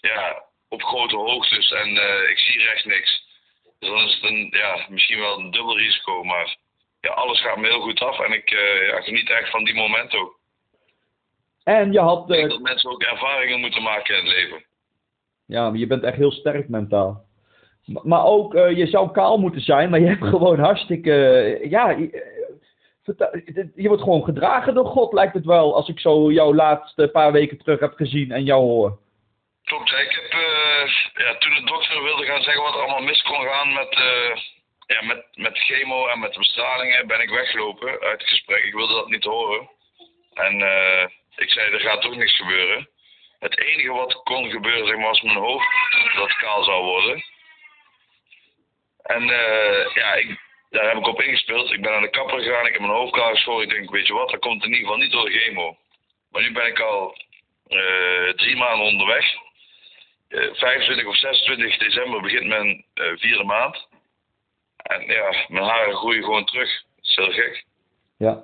Ja, 0.00 0.42
op 0.68 0.82
grote 0.82 1.16
hoogtes 1.16 1.70
en 1.70 1.88
ik 2.30 2.38
zie 2.38 2.62
recht 2.62 2.84
niks. 2.84 3.24
Dus 3.78 3.88
dan 3.88 4.08
is 4.08 4.14
het 4.14 4.22
een, 4.22 4.48
ja, 4.50 4.86
misschien 4.88 5.18
wel 5.18 5.38
een 5.38 5.50
dubbel 5.50 5.78
risico, 5.78 6.24
maar 6.24 6.56
ja, 7.04 7.12
alles 7.12 7.40
gaat 7.40 7.56
me 7.56 7.66
heel 7.66 7.80
goed 7.80 8.00
af 8.00 8.20
en 8.20 8.32
ik 8.32 8.50
eh, 8.50 8.88
ja, 8.88 9.00
geniet 9.00 9.30
echt 9.30 9.50
van 9.50 9.64
die 9.64 9.74
momenten 9.74 10.18
ook. 10.18 10.38
en 11.64 11.92
je 11.92 12.00
had... 12.00 12.22
Ik 12.22 12.28
denk 12.28 12.44
eh, 12.44 12.50
dat 12.50 12.60
mensen 12.60 12.90
ook 12.90 13.02
ervaringen 13.02 13.60
moeten 13.60 13.82
maken 13.82 14.18
in 14.18 14.24
het 14.24 14.34
leven. 14.34 14.64
Ja, 15.46 15.70
maar 15.70 15.78
je 15.78 15.86
bent 15.86 16.02
echt 16.02 16.16
heel 16.16 16.32
sterk 16.32 16.68
mentaal. 16.68 17.24
Maar 18.02 18.24
ook, 18.24 18.54
eh, 18.54 18.76
je 18.76 18.86
zou 18.86 19.10
kaal 19.10 19.38
moeten 19.38 19.60
zijn, 19.60 19.90
maar 19.90 20.00
je 20.00 20.06
hebt 20.06 20.24
gewoon 20.34 20.58
hartstikke... 20.58 21.12
ja, 21.62 21.90
je, 23.74 23.88
wordt 23.88 24.02
gewoon 24.02 24.24
gedragen 24.24 24.74
door 24.74 24.86
God, 24.86 25.12
lijkt 25.12 25.34
het 25.34 25.44
wel. 25.44 25.74
Als 25.74 25.88
ik 25.88 26.00
zo 26.00 26.32
jou 26.32 26.54
laatste 26.54 27.08
paar 27.08 27.32
weken 27.32 27.58
terug 27.58 27.80
heb 27.80 27.94
gezien 27.94 28.30
en 28.32 28.44
jou 28.44 28.60
hoor. 28.60 28.98
Klopt, 29.64 29.90
ik 29.90 30.20
heb 30.20 30.40
ja, 31.14 31.36
toen 31.38 31.54
de 31.54 31.64
dokter 31.64 32.02
wilde 32.02 32.24
gaan 32.24 32.42
zeggen 32.42 32.62
wat 32.62 32.74
er 32.74 32.80
allemaal 32.80 33.02
mis 33.02 33.22
kon 33.22 33.46
gaan 33.46 33.72
met, 33.72 33.98
ja, 34.86 35.02
met, 35.02 35.26
met 35.34 35.58
chemo 35.58 36.06
en 36.06 36.18
met 36.18 36.32
de 36.32 36.38
bestralingen, 36.38 37.06
ben 37.06 37.20
ik 37.20 37.30
weggelopen 37.30 38.00
uit 38.00 38.20
het 38.20 38.28
gesprek. 38.28 38.64
Ik 38.64 38.74
wilde 38.74 38.94
dat 38.94 39.08
niet 39.08 39.24
horen. 39.24 39.70
En 40.34 40.62
eh, 40.62 41.08
ik 41.36 41.50
zei, 41.50 41.72
er 41.72 41.80
gaat 41.80 42.02
toch 42.02 42.16
niks 42.16 42.36
gebeuren. 42.36 42.88
Het 43.38 43.58
enige 43.58 43.92
wat 43.92 44.22
kon 44.22 44.50
gebeuren, 44.50 44.86
zeg 44.86 44.96
maar, 44.96 45.06
was 45.06 45.20
mijn 45.20 45.36
hoofd 45.36 45.66
dat 46.14 46.36
kaal 46.36 46.64
zou 46.64 46.84
worden. 46.84 47.24
En 49.02 49.22
eh, 49.30 49.94
ja, 49.94 50.14
ik, 50.14 50.40
daar 50.70 50.88
heb 50.88 50.96
ik 50.96 51.06
op 51.06 51.22
ingespeeld. 51.22 51.72
Ik 51.72 51.82
ben 51.82 51.90
naar 51.90 52.00
de 52.00 52.10
kapper 52.10 52.40
gegaan, 52.40 52.66
ik 52.66 52.72
heb 52.72 52.80
mijn 52.80 52.92
hoofd 52.92 53.12
kaal 53.12 53.30
geschoren. 53.30 53.62
Ik 53.62 53.70
denk, 53.70 53.90
weet 53.90 54.06
je 54.06 54.12
wat, 54.12 54.30
dat 54.30 54.40
komt 54.40 54.62
in 54.62 54.68
ieder 54.68 54.84
geval 54.84 54.96
niet 54.96 55.12
door 55.12 55.24
de 55.24 55.38
chemo. 55.38 55.76
Maar 56.30 56.42
nu 56.42 56.52
ben 56.52 56.66
ik 56.66 56.80
al 56.80 57.16
eh, 57.66 58.28
drie 58.28 58.56
maanden 58.56 58.86
onderweg. 58.86 59.24
Eh, 60.28 60.54
25 60.54 61.06
of 61.06 61.16
26 61.16 61.78
december 61.78 62.20
begint 62.20 62.46
mijn 62.46 62.84
vierde 62.94 63.44
maand. 63.44 63.88
En 64.84 65.00
ja, 65.06 65.34
mijn 65.48 65.64
haren 65.64 65.94
groeien 65.94 66.24
gewoon 66.24 66.44
terug. 66.44 66.68
Dat 66.96 67.04
is 67.04 67.16
heel 67.16 67.30
gek. 67.30 67.64
Ja. 68.16 68.42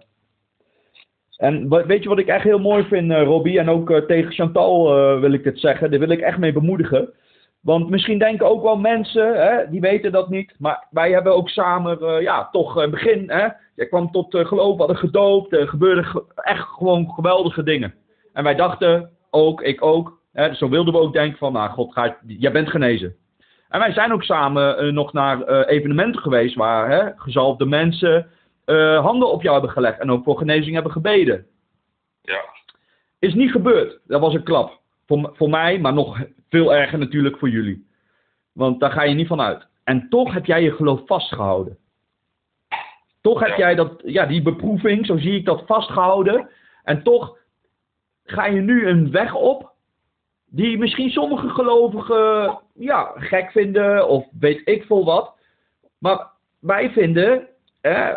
En 1.36 1.86
weet 1.86 2.02
je 2.02 2.08
wat 2.08 2.18
ik 2.18 2.26
echt 2.26 2.44
heel 2.44 2.58
mooi 2.58 2.84
vind, 2.84 3.10
eh, 3.10 3.22
Robbie? 3.22 3.58
En 3.58 3.68
ook 3.68 3.90
eh, 3.90 3.98
tegen 4.02 4.32
Chantal 4.32 4.96
eh, 4.98 5.20
wil 5.20 5.32
ik 5.32 5.44
dit 5.44 5.60
zeggen. 5.60 5.90
Daar 5.90 6.00
wil 6.00 6.08
ik 6.10 6.20
echt 6.20 6.38
mee 6.38 6.52
bemoedigen. 6.52 7.12
Want 7.60 7.88
misschien 7.90 8.18
denken 8.18 8.46
ook 8.46 8.62
wel 8.62 8.76
mensen, 8.76 9.42
hè, 9.46 9.70
die 9.70 9.80
weten 9.80 10.12
dat 10.12 10.30
niet. 10.30 10.54
Maar 10.58 10.86
wij 10.90 11.10
hebben 11.10 11.34
ook 11.34 11.48
samen, 11.48 12.22
ja, 12.22 12.48
toch 12.52 12.76
een 12.76 12.90
begin. 12.90 13.30
Hè? 13.30 13.48
Jij 13.74 13.86
kwam 13.86 14.10
tot 14.10 14.34
eh, 14.34 14.46
geloof, 14.46 14.78
hadden 14.78 14.96
gedoopt. 14.96 15.52
Er 15.52 15.68
gebeurden 15.68 16.04
ge- 16.04 16.24
echt 16.34 16.68
gewoon 16.68 17.10
geweldige 17.10 17.62
dingen. 17.62 17.94
En 18.32 18.44
wij 18.44 18.54
dachten 18.54 19.10
ook, 19.30 19.62
ik 19.62 19.82
ook. 19.84 20.18
Hè, 20.32 20.54
zo 20.54 20.68
wilden 20.68 20.92
we 20.94 21.00
ook 21.00 21.12
denken 21.12 21.38
van, 21.38 21.52
nou 21.52 21.70
god, 21.70 21.92
ga, 21.92 22.16
jij 22.26 22.52
bent 22.52 22.68
genezen. 22.70 23.16
En 23.70 23.78
wij 23.78 23.92
zijn 23.92 24.12
ook 24.12 24.22
samen 24.22 24.78
eh, 24.78 24.92
nog 24.92 25.12
naar 25.12 25.42
eh, 25.42 25.76
evenementen 25.76 26.20
geweest 26.20 26.54
waar 26.54 26.90
hè, 26.90 27.10
gezalfde 27.16 27.64
mensen 27.64 28.30
eh, 28.64 29.04
handen 29.04 29.30
op 29.30 29.42
jou 29.42 29.54
hebben 29.54 29.72
gelegd 29.72 29.98
en 29.98 30.10
ook 30.10 30.24
voor 30.24 30.38
genezing 30.38 30.74
hebben 30.74 30.92
gebeden. 30.92 31.46
Ja. 32.22 32.40
Is 33.18 33.34
niet 33.34 33.50
gebeurd. 33.50 33.98
Dat 34.04 34.20
was 34.20 34.34
een 34.34 34.42
klap. 34.42 34.80
Voor, 35.06 35.30
voor 35.34 35.50
mij, 35.50 35.78
maar 35.78 35.92
nog 35.92 36.18
veel 36.48 36.74
erger 36.74 36.98
natuurlijk 36.98 37.38
voor 37.38 37.48
jullie. 37.48 37.86
Want 38.52 38.80
daar 38.80 38.90
ga 38.90 39.02
je 39.02 39.14
niet 39.14 39.26
van 39.26 39.40
uit. 39.40 39.66
En 39.84 40.08
toch 40.08 40.32
heb 40.32 40.46
jij 40.46 40.62
je 40.62 40.72
geloof 40.72 41.00
vastgehouden. 41.06 41.78
Toch 43.20 43.40
heb 43.40 43.56
jij 43.56 43.74
dat, 43.74 44.02
ja, 44.04 44.26
die 44.26 44.42
beproeving, 44.42 45.06
zo 45.06 45.18
zie 45.18 45.34
ik 45.34 45.44
dat, 45.44 45.62
vastgehouden. 45.66 46.48
En 46.84 47.02
toch 47.02 47.36
ga 48.24 48.46
je 48.46 48.60
nu 48.60 48.86
een 48.86 49.10
weg 49.10 49.34
op 49.34 49.69
die 50.50 50.78
misschien 50.78 51.10
sommige 51.10 51.48
gelovigen 51.48 52.58
ja, 52.74 53.12
gek 53.14 53.50
vinden 53.50 54.08
of 54.08 54.26
weet 54.40 54.60
ik 54.64 54.84
veel 54.84 55.04
wat. 55.04 55.34
Maar 55.98 56.26
wij 56.58 56.90
vinden, 56.90 57.46
hè, 57.80 58.12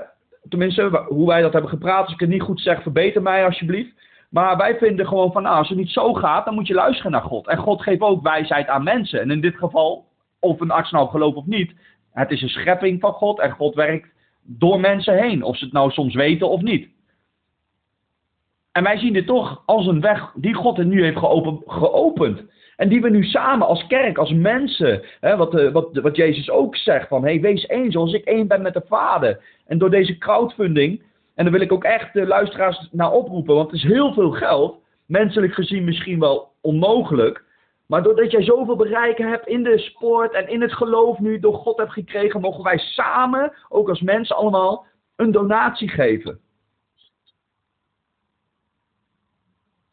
tenminste 0.49 1.05
hoe 1.07 1.27
wij 1.27 1.41
dat 1.41 1.53
hebben 1.53 1.69
gepraat, 1.69 2.03
als 2.03 2.13
ik 2.13 2.19
het 2.19 2.29
niet 2.29 2.41
goed 2.41 2.61
zeg, 2.61 2.81
verbeter 2.81 3.21
mij 3.21 3.45
alsjeblieft. 3.45 4.01
Maar 4.29 4.57
wij 4.57 4.77
vinden 4.77 5.07
gewoon 5.07 5.31
van, 5.31 5.43
nou, 5.43 5.55
als 5.57 5.69
het 5.69 5.77
niet 5.77 5.89
zo 5.89 6.13
gaat, 6.13 6.45
dan 6.45 6.53
moet 6.53 6.67
je 6.67 6.73
luisteren 6.73 7.11
naar 7.11 7.21
God. 7.21 7.47
En 7.47 7.57
God 7.57 7.81
geeft 7.81 8.01
ook 8.01 8.23
wijsheid 8.23 8.67
aan 8.67 8.83
mensen. 8.83 9.19
En 9.19 9.31
in 9.31 9.41
dit 9.41 9.55
geval, 9.55 10.05
of 10.39 10.59
een 10.59 10.71
arts 10.71 10.91
nou 10.91 11.09
gelooft 11.09 11.35
of 11.35 11.45
niet, 11.45 11.73
het 12.11 12.31
is 12.31 12.41
een 12.41 12.49
schepping 12.49 12.99
van 12.99 13.13
God 13.13 13.39
en 13.39 13.51
God 13.51 13.75
werkt 13.75 14.07
door 14.41 14.79
mensen 14.79 15.17
heen. 15.17 15.43
Of 15.43 15.57
ze 15.57 15.63
het 15.63 15.73
nou 15.73 15.91
soms 15.91 16.15
weten 16.15 16.49
of 16.49 16.61
niet. 16.61 16.92
En 18.73 18.83
wij 18.83 18.97
zien 18.97 19.13
dit 19.13 19.27
toch 19.27 19.63
als 19.65 19.87
een 19.87 20.01
weg 20.01 20.31
die 20.35 20.53
God 20.53 20.77
er 20.77 20.85
nu 20.85 21.03
heeft 21.03 21.17
geopen, 21.17 21.61
geopend. 21.65 22.41
En 22.75 22.89
die 22.89 23.01
we 23.01 23.09
nu 23.09 23.23
samen 23.23 23.67
als 23.67 23.87
kerk, 23.87 24.17
als 24.17 24.33
mensen, 24.33 25.01
hè, 25.19 25.37
wat, 25.37 25.55
eh, 25.55 25.71
wat, 25.71 25.89
wat 25.93 26.15
Jezus 26.15 26.49
ook 26.49 26.75
zegt, 26.75 27.07
van 27.07 27.23
hey, 27.23 27.41
wees 27.41 27.65
één 27.65 27.91
zoals 27.91 28.13
ik 28.13 28.25
één 28.25 28.47
ben 28.47 28.61
met 28.61 28.73
de 28.73 28.83
Vader. 28.87 29.43
En 29.67 29.77
door 29.77 29.89
deze 29.89 30.17
crowdfunding, 30.17 31.01
en 31.35 31.43
daar 31.43 31.53
wil 31.53 31.61
ik 31.61 31.71
ook 31.71 31.83
echt 31.83 32.13
de 32.13 32.27
luisteraars 32.27 32.87
naar 32.91 33.11
oproepen, 33.11 33.55
want 33.55 33.71
het 33.71 33.79
is 33.79 33.87
heel 33.87 34.13
veel 34.13 34.31
geld, 34.31 34.77
menselijk 35.05 35.53
gezien 35.53 35.83
misschien 35.83 36.19
wel 36.19 36.51
onmogelijk. 36.61 37.43
Maar 37.87 38.03
doordat 38.03 38.31
jij 38.31 38.43
zoveel 38.43 38.75
bereiken 38.75 39.29
hebt 39.29 39.47
in 39.47 39.63
de 39.63 39.77
sport 39.77 40.33
en 40.33 40.49
in 40.49 40.61
het 40.61 40.73
geloof 40.73 41.19
nu 41.19 41.39
door 41.39 41.55
God 41.55 41.77
hebt 41.77 41.91
gekregen, 41.91 42.41
mogen 42.41 42.63
wij 42.63 42.77
samen, 42.77 43.53
ook 43.69 43.89
als 43.89 44.01
mensen 44.01 44.35
allemaal, 44.35 44.85
een 45.15 45.31
donatie 45.31 45.89
geven. 45.89 46.39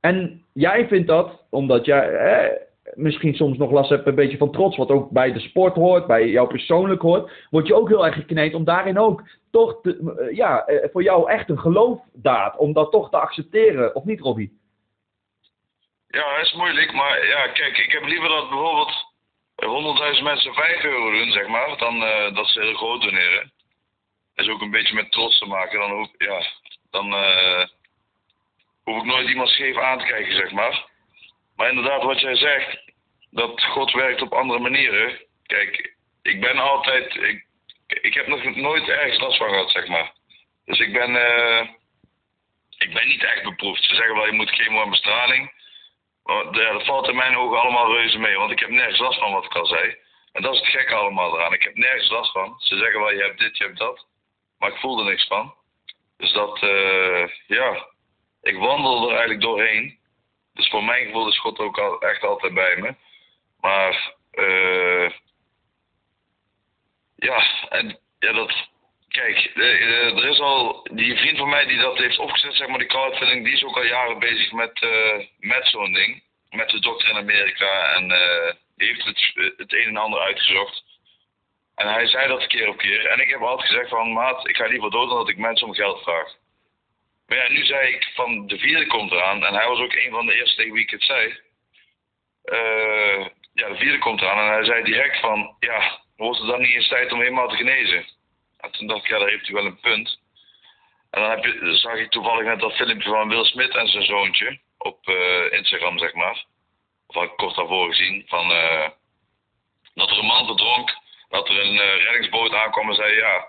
En 0.00 0.44
jij 0.52 0.88
vindt 0.88 1.08
dat, 1.08 1.44
omdat 1.50 1.84
jij 1.84 2.68
misschien 2.94 3.34
soms 3.34 3.58
nog 3.58 3.70
last 3.70 3.90
hebt 3.90 4.06
een 4.06 4.14
beetje 4.14 4.36
van 4.36 4.52
trots, 4.52 4.76
wat 4.76 4.90
ook 4.90 5.10
bij 5.10 5.32
de 5.32 5.40
sport 5.40 5.74
hoort, 5.74 6.06
bij 6.06 6.28
jou 6.28 6.48
persoonlijk 6.48 7.02
hoort, 7.02 7.30
word 7.50 7.66
je 7.66 7.74
ook 7.74 7.88
heel 7.88 8.06
erg 8.06 8.14
gekneed 8.14 8.54
om 8.54 8.64
daarin 8.64 8.98
ook 8.98 9.22
toch, 9.50 9.80
eh, 9.82 9.92
ja, 10.36 10.66
eh, 10.66 10.88
voor 10.92 11.02
jou 11.02 11.30
echt 11.30 11.48
een 11.48 11.58
geloofdaad, 11.58 12.56
om 12.56 12.72
dat 12.72 12.90
toch 12.90 13.10
te 13.10 13.16
accepteren, 13.16 13.94
of 13.94 14.04
niet 14.04 14.20
Robbie? 14.20 14.58
Ja, 16.06 16.36
dat 16.36 16.44
is 16.46 16.54
moeilijk, 16.54 16.92
maar 16.92 17.26
ja, 17.26 17.46
kijk, 17.46 17.78
ik 17.78 17.92
heb 17.92 18.04
liever 18.04 18.28
dat 18.28 18.48
bijvoorbeeld 18.48 19.08
100.000 19.54 20.24
mensen 20.24 20.54
5 20.54 20.84
euro 20.84 21.10
doen, 21.10 21.30
zeg 21.30 21.46
maar, 21.46 21.78
dan 21.78 22.02
eh, 22.02 22.34
dat 22.34 22.46
ze 22.46 22.60
heel 22.60 22.74
groot 22.74 23.02
doneren. 23.02 23.52
Dat 24.34 24.44
is 24.46 24.52
ook 24.52 24.60
een 24.60 24.70
beetje 24.70 24.94
met 24.94 25.12
trots 25.12 25.38
te 25.38 25.46
maken. 25.46 25.78
Dan, 25.78 25.90
hoef, 25.90 26.08
ja, 26.18 26.42
dan 26.90 27.12
eh, 27.12 27.66
hoef 28.92 29.02
ik 29.02 29.08
nooit 29.08 29.28
iemand 29.28 29.48
scheef 29.48 29.76
aan 29.76 29.98
te 29.98 30.04
kijken, 30.04 30.34
zeg 30.34 30.50
maar. 30.50 30.88
Maar 31.56 31.68
inderdaad, 31.68 32.02
wat 32.02 32.20
jij 32.20 32.36
zegt, 32.36 32.78
dat 33.30 33.64
God 33.64 33.92
werkt 33.92 34.22
op 34.22 34.32
andere 34.32 34.60
manieren. 34.60 35.18
Kijk, 35.46 35.94
ik 36.22 36.40
ben 36.40 36.58
altijd, 36.58 37.14
ik, 37.14 37.46
ik 37.86 38.14
heb 38.14 38.26
nog 38.26 38.56
nooit 38.56 38.88
ergens 38.88 39.18
last 39.18 39.36
van 39.36 39.48
gehad, 39.48 39.70
zeg 39.70 39.86
maar. 39.86 40.12
Dus 40.64 40.78
ik 40.78 40.92
ben, 40.92 41.16
eh, 41.16 41.68
ik 42.78 42.92
ben 42.94 43.08
niet 43.08 43.24
echt 43.24 43.42
beproefd. 43.42 43.84
Ze 43.84 43.94
zeggen 43.94 44.14
wel, 44.14 44.26
je 44.26 44.32
moet 44.32 44.50
chemo 44.50 44.82
en 44.82 44.90
bestraling. 44.90 45.52
Maar 46.22 46.52
dat 46.52 46.84
valt 46.84 47.08
in 47.08 47.16
mijn 47.16 47.36
ogen 47.36 47.60
allemaal 47.60 47.92
reuze 47.92 48.18
mee, 48.18 48.36
want 48.36 48.50
ik 48.50 48.58
heb 48.58 48.70
nergens 48.70 48.98
last 48.98 49.18
van 49.18 49.32
wat 49.32 49.44
ik 49.44 49.54
al 49.54 49.66
zei. 49.66 49.96
En 50.32 50.42
dat 50.42 50.54
is 50.54 50.60
het 50.60 50.68
gekke 50.68 50.94
allemaal 50.94 51.34
eraan. 51.34 51.52
Ik 51.52 51.62
heb 51.62 51.74
nergens 51.74 52.10
last 52.10 52.32
van. 52.32 52.54
Ze 52.58 52.76
zeggen 52.76 53.00
wel, 53.00 53.12
je 53.12 53.22
hebt 53.22 53.38
dit, 53.38 53.56
je 53.56 53.64
hebt 53.64 53.78
dat. 53.78 54.06
Maar 54.58 54.70
ik 54.70 54.78
voel 54.78 54.98
er 54.98 55.04
niks 55.04 55.26
van. 55.26 55.54
Dus 56.16 56.32
dat, 56.32 56.62
eh, 56.62 57.28
ja, 57.46 57.86
ik 58.42 58.56
wandel 58.56 59.02
er 59.02 59.10
eigenlijk 59.10 59.40
doorheen. 59.40 59.98
Dus 60.54 60.68
voor 60.68 60.84
mijn 60.84 61.04
gevoel 61.04 61.28
is 61.28 61.38
God 61.38 61.58
ook 61.58 61.78
al, 61.78 62.00
echt 62.00 62.22
altijd 62.22 62.54
bij 62.54 62.76
me. 62.76 62.94
Maar, 63.60 64.14
eh, 64.30 65.10
ja, 67.16 67.68
en 67.68 67.98
ja, 68.18 68.32
dat, 68.32 68.68
kijk, 69.08 69.50
er 69.54 70.24
is 70.24 70.40
al, 70.40 70.86
die 70.92 71.16
vriend 71.16 71.38
van 71.38 71.48
mij 71.48 71.66
die 71.66 71.78
dat 71.78 71.98
heeft 71.98 72.18
opgezet, 72.18 72.54
zeg 72.54 72.68
maar, 72.68 72.78
die 72.78 72.88
crowdfunding, 72.88 73.44
die 73.44 73.54
is 73.54 73.64
ook 73.64 73.76
al 73.76 73.84
jaren 73.84 74.18
bezig 74.18 74.52
met, 74.52 74.82
eh, 74.82 75.26
met 75.38 75.66
zo'n 75.66 75.92
ding. 75.92 76.22
Met 76.50 76.68
de 76.68 76.80
dokter 76.80 77.08
in 77.08 77.16
Amerika 77.16 77.94
en 77.94 78.10
eh, 78.10 78.54
heeft 78.76 79.04
het, 79.04 79.32
het 79.56 79.72
een 79.72 79.86
en 79.86 79.96
ander 79.96 80.20
uitgezocht. 80.20 80.84
En 81.74 81.92
hij 81.92 82.06
zei 82.06 82.28
dat 82.28 82.46
keer 82.46 82.68
op 82.68 82.76
keer. 82.76 83.06
En 83.06 83.20
ik 83.20 83.28
heb 83.28 83.40
altijd 83.40 83.68
gezegd 83.68 83.88
van, 83.88 84.12
maat, 84.12 84.48
ik 84.48 84.56
ga 84.56 84.66
liever 84.66 84.90
dood 84.90 85.08
dan 85.08 85.18
dat 85.18 85.28
ik 85.28 85.36
mensen 85.36 85.66
om 85.66 85.74
geld 85.74 86.02
vraag. 86.02 86.34
Maar 87.30 87.38
ja, 87.38 87.48
nu 87.48 87.64
zei 87.64 87.92
ik 87.92 88.10
van, 88.14 88.46
de 88.46 88.58
vierde 88.58 88.86
komt 88.86 89.10
eraan. 89.10 89.44
En 89.44 89.54
hij 89.54 89.68
was 89.68 89.78
ook 89.78 89.94
een 89.94 90.10
van 90.10 90.26
de 90.26 90.34
eerste 90.34 90.56
tegen 90.56 90.72
wie 90.72 90.82
ik 90.82 90.90
het 90.90 91.02
zei. 91.02 91.38
Eh, 92.42 93.26
ja, 93.54 93.68
de 93.68 93.76
vierde 93.76 93.98
komt 93.98 94.20
eraan. 94.20 94.38
En 94.38 94.52
hij 94.52 94.64
zei 94.64 94.82
direct 94.82 95.20
van, 95.20 95.56
ja, 95.60 96.00
wordt 96.16 96.38
het 96.38 96.48
dan 96.48 96.60
niet 96.60 96.74
eens 96.74 96.88
tijd 96.88 97.12
om 97.12 97.18
helemaal 97.18 97.48
te 97.48 97.56
genezen? 97.56 98.04
En 98.58 98.70
toen 98.70 98.86
dacht 98.86 99.04
ik, 99.04 99.10
ja, 99.10 99.18
daar 99.18 99.28
heeft 99.28 99.46
hij 99.46 99.54
wel 99.54 99.64
een 99.64 99.80
punt. 99.80 100.20
En 101.10 101.20
dan 101.20 101.30
heb 101.30 101.44
je, 101.44 101.74
zag 101.74 101.94
ik 101.94 102.10
toevallig 102.10 102.44
net 102.44 102.60
dat 102.60 102.76
filmpje 102.76 103.08
van 103.08 103.28
Will 103.28 103.44
Smith 103.44 103.74
en 103.74 103.88
zijn 103.88 104.04
zoontje 104.04 104.58
op 104.78 105.08
eh, 105.08 105.52
Instagram, 105.58 105.98
zeg 105.98 106.14
maar. 106.14 106.44
Of 107.06 107.14
had 107.14 107.24
ik 107.24 107.36
kort 107.36 107.56
daarvoor 107.56 107.88
gezien, 107.88 108.24
van, 108.26 108.52
eh, 108.52 108.88
dat 109.94 110.10
er 110.10 110.18
een 110.18 110.26
man 110.26 110.46
verdronk, 110.46 110.96
dat 111.28 111.48
er 111.48 111.60
een 111.60 111.78
reddingsboot 111.78 112.54
aankwam 112.54 112.88
en 112.88 112.94
zei, 112.94 113.16
ja, 113.16 113.46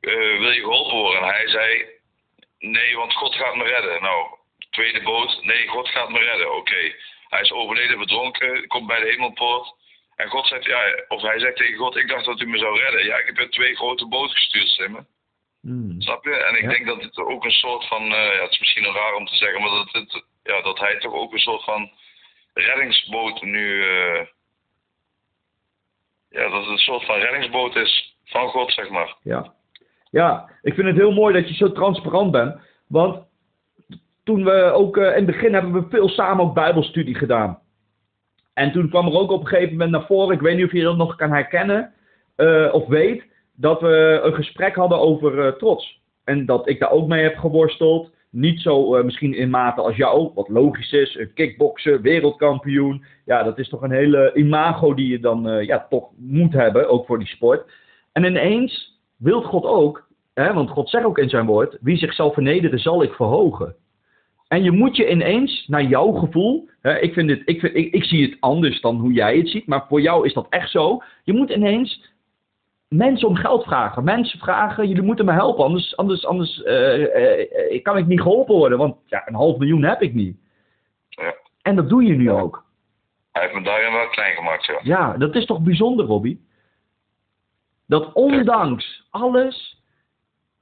wil 0.00 0.50
je 0.50 0.60
geholpen 0.60 0.96
worden? 0.96 1.22
En 1.22 1.28
hij 1.28 1.48
zei, 1.48 1.95
nee, 2.58 2.96
want 2.96 3.14
God 3.14 3.34
gaat 3.34 3.56
me 3.56 3.64
redden. 3.64 4.02
Nou, 4.02 4.26
tweede 4.70 5.02
boot, 5.02 5.38
nee, 5.42 5.66
God 5.68 5.88
gaat 5.88 6.10
me 6.10 6.18
redden, 6.18 6.56
oké. 6.56 6.94
Hij 7.28 7.40
is 7.40 7.52
overleden, 7.52 7.96
verdronken, 7.96 8.66
komt 8.66 8.86
bij 8.86 9.00
de 9.00 9.06
hemelpoort. 9.10 9.74
En 10.16 10.28
God 10.28 10.46
zegt, 10.46 10.64
ja, 10.64 11.04
of 11.08 11.22
hij 11.22 11.38
zegt 11.38 11.56
tegen 11.56 11.76
God, 11.76 11.96
ik 11.96 12.08
dacht 12.08 12.24
dat 12.24 12.40
u 12.40 12.46
me 12.46 12.58
zou 12.58 12.78
redden. 12.80 13.04
Ja, 13.04 13.16
ik 13.16 13.26
heb 13.26 13.36
je 13.36 13.48
twee 13.48 13.76
grote 13.76 14.06
boten 14.06 14.36
gestuurd, 14.36 14.68
Simmen. 14.68 15.06
Hmm. 15.60 16.00
Snap 16.00 16.24
je? 16.24 16.34
En 16.36 16.54
ik 16.54 16.62
Ja. 16.62 16.68
denk 16.68 16.86
dat 16.86 17.02
het 17.02 17.16
ook 17.18 17.44
een 17.44 17.50
soort 17.50 17.86
van, 17.86 18.02
eh, 18.02 18.34
ja, 18.34 18.42
het 18.42 18.50
is 18.50 18.58
misschien 18.58 18.92
raar 18.92 19.14
om 19.14 19.26
te 19.26 19.36
zeggen, 19.36 19.60
maar 19.60 19.70
dat, 19.70 19.92
het, 19.92 20.24
ja, 20.42 20.60
dat 20.62 20.78
hij 20.78 20.98
toch 20.98 21.12
ook 21.12 21.32
een 21.32 21.38
soort 21.38 21.64
van 21.64 21.90
reddingsboot 22.54 23.42
nu, 23.42 23.82
eh, 23.88 24.26
ja, 26.30 26.48
dat 26.48 26.60
het 26.60 26.68
een 26.70 26.78
soort 26.78 27.04
van 27.04 27.18
reddingsboot 27.18 27.76
is 27.76 28.16
van 28.24 28.48
God, 28.48 28.72
zeg 28.72 28.88
maar. 28.88 29.14
Ja. 29.22 29.54
Ja, 30.10 30.48
ik 30.62 30.74
vind 30.74 30.86
het 30.86 30.96
heel 30.96 31.12
mooi 31.12 31.34
dat 31.34 31.48
je 31.48 31.54
zo 31.54 31.72
transparant 31.72 32.30
bent. 32.30 32.56
Want 32.86 33.24
toen 34.26 34.44
we 34.44 34.70
ook 34.72 34.96
eh, 34.96 35.04
in 35.04 35.14
het 35.14 35.26
begin 35.26 35.52
hebben 35.52 35.72
we 35.72 35.88
veel 35.88 36.08
samen 36.08 36.44
ook 36.44 36.54
Bijbelstudie 36.54 37.14
gedaan. 37.14 37.58
En 38.54 38.72
toen 38.72 38.88
kwam 38.88 39.06
er 39.06 39.18
ook 39.18 39.30
op 39.30 39.40
een 39.40 39.46
gegeven 39.46 39.72
moment 39.72 39.90
naar 39.90 40.06
voren, 40.06 40.34
ik 40.34 40.40
weet 40.40 40.56
niet 40.56 40.64
of 40.64 40.72
je 40.72 40.82
dat 40.82 40.96
nog 40.96 41.16
kan 41.16 41.30
herkennen 41.30 41.92
eh, 42.36 42.68
of 42.72 42.86
weet, 42.86 43.24
dat 43.54 43.80
we 43.80 44.20
een 44.22 44.34
gesprek 44.34 44.74
hadden 44.74 44.98
over 44.98 45.46
eh, 45.46 45.52
trots. 45.52 46.00
En 46.24 46.46
dat 46.46 46.68
ik 46.68 46.80
daar 46.80 46.90
ook 46.90 47.08
mee 47.08 47.22
heb 47.22 47.36
geworsteld. 47.36 48.14
Niet 48.30 48.60
zo 48.60 49.04
misschien 49.04 49.34
in 49.34 49.50
mate 49.50 49.80
als 49.80 49.96
jou, 49.96 50.30
wat 50.34 50.48
logisch 50.48 50.92
is. 50.92 51.14
Een 51.14 51.32
kickbokser, 51.34 52.00
wereldkampioen. 52.00 53.04
Ja, 53.24 53.42
dat 53.42 53.58
is 53.58 53.68
toch 53.68 53.82
een 53.82 53.90
hele 53.90 54.32
imago 54.34 54.94
die 54.94 55.08
je 55.08 55.20
dan 55.20 55.64
ja, 55.64 55.86
toch 55.88 56.10
moet 56.16 56.52
hebben, 56.52 56.88
ook 56.88 57.06
voor 57.06 57.18
die 57.18 57.28
sport. 57.28 57.70
En 58.12 58.24
ineens 58.24 58.95
wilt 59.16 59.44
God 59.44 59.64
ook, 59.64 60.08
hè, 60.34 60.52
want 60.52 60.70
God 60.70 60.88
zegt 60.88 61.04
ook 61.04 61.18
in 61.18 61.28
zijn 61.28 61.46
woord, 61.46 61.78
wie 61.80 61.96
zichzelf 61.96 62.34
vernederen 62.34 62.78
zal 62.78 63.02
ik 63.02 63.12
verhogen. 63.12 63.74
En 64.48 64.62
je 64.62 64.70
moet 64.70 64.96
je 64.96 65.10
ineens, 65.10 65.64
naar 65.66 65.82
jouw 65.82 66.12
gevoel, 66.12 66.68
hè, 66.80 66.98
ik, 66.98 67.12
vind 67.12 67.30
het, 67.30 67.42
ik, 67.44 67.60
vind, 67.60 67.74
ik, 67.74 67.92
ik 67.92 68.04
zie 68.04 68.22
het 68.22 68.36
anders 68.40 68.80
dan 68.80 68.96
hoe 68.96 69.12
jij 69.12 69.36
het 69.36 69.48
ziet, 69.48 69.66
maar 69.66 69.86
voor 69.88 70.00
jou 70.00 70.26
is 70.26 70.32
dat 70.32 70.46
echt 70.50 70.70
zo. 70.70 71.02
Je 71.24 71.32
moet 71.32 71.50
ineens 71.50 72.14
mensen 72.88 73.28
om 73.28 73.36
geld 73.36 73.64
vragen. 73.64 74.04
Mensen 74.04 74.38
vragen, 74.38 74.88
jullie 74.88 75.02
moeten 75.02 75.24
me 75.24 75.32
helpen, 75.32 75.64
anders, 75.64 75.96
anders, 75.96 76.26
anders 76.26 76.62
eh, 76.62 77.82
kan 77.82 77.96
ik 77.96 78.06
niet 78.06 78.20
geholpen 78.20 78.54
worden, 78.54 78.78
want 78.78 78.96
ja, 79.06 79.22
een 79.28 79.34
half 79.34 79.58
miljoen 79.58 79.82
heb 79.82 80.02
ik 80.02 80.14
niet. 80.14 80.36
Ja. 81.08 81.34
En 81.62 81.76
dat 81.76 81.88
doe 81.88 82.02
je 82.02 82.14
nu 82.14 82.30
ook. 82.30 82.64
Hij 83.32 83.42
heeft 83.42 83.54
me 83.54 83.62
daarin 83.62 83.92
wel 83.92 84.08
klein 84.08 84.34
gemaakt, 84.34 84.66
ja. 84.66 84.80
Ja, 84.82 85.16
dat 85.16 85.34
is 85.34 85.44
toch 85.44 85.60
bijzonder, 85.60 86.06
Robbie? 86.06 86.45
Dat 87.86 88.12
ondanks 88.12 89.06
alles, 89.10 89.82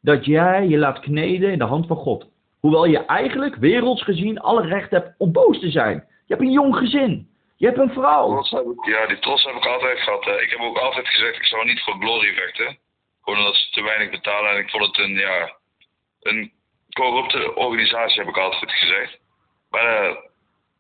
dat 0.01 0.25
jij 0.25 0.67
je 0.67 0.79
laat 0.79 1.01
kneden 1.01 1.53
in 1.53 1.59
de 1.59 1.65
hand 1.65 1.87
van 1.87 1.97
God. 1.97 2.27
Hoewel 2.61 2.85
je 2.85 3.05
eigenlijk, 3.05 3.55
werelds 3.55 4.03
gezien, 4.03 4.41
alle 4.41 4.67
recht 4.67 4.91
hebt 4.91 5.15
om 5.19 5.33
boos 5.33 5.61
te 5.61 5.71
zijn. 5.71 5.95
Je 5.97 6.35
hebt 6.35 6.41
een 6.41 6.53
jong 6.53 6.77
gezin. 6.77 7.29
Je 7.57 7.67
hebt 7.67 7.79
een 7.79 7.93
vrouw. 7.93 8.43
Ja, 8.87 9.07
die 9.07 9.19
trots 9.19 9.45
heb 9.45 9.55
ik 9.55 9.67
altijd 9.67 9.99
gehad. 9.99 10.27
Ik 10.27 10.51
heb 10.51 10.61
ook 10.61 10.79
altijd 10.79 11.09
gezegd, 11.09 11.37
ik 11.37 11.45
zou 11.45 11.65
niet 11.65 11.83
voor 11.83 11.95
Glory 11.95 12.35
vechten. 12.35 12.79
Gewoon 13.23 13.39
omdat 13.39 13.55
ze 13.55 13.71
te 13.71 13.83
weinig 13.83 14.11
betalen 14.11 14.51
en 14.51 14.59
ik 14.59 14.71
vond 14.71 14.87
het 14.87 14.99
een, 14.99 15.15
ja, 15.15 15.57
een 16.21 16.53
corrupte 16.93 17.55
organisatie, 17.55 18.21
heb 18.21 18.29
ik 18.29 18.39
altijd 18.39 18.73
gezegd. 18.73 19.19
Maar 19.71 20.05
eh, 20.05 20.17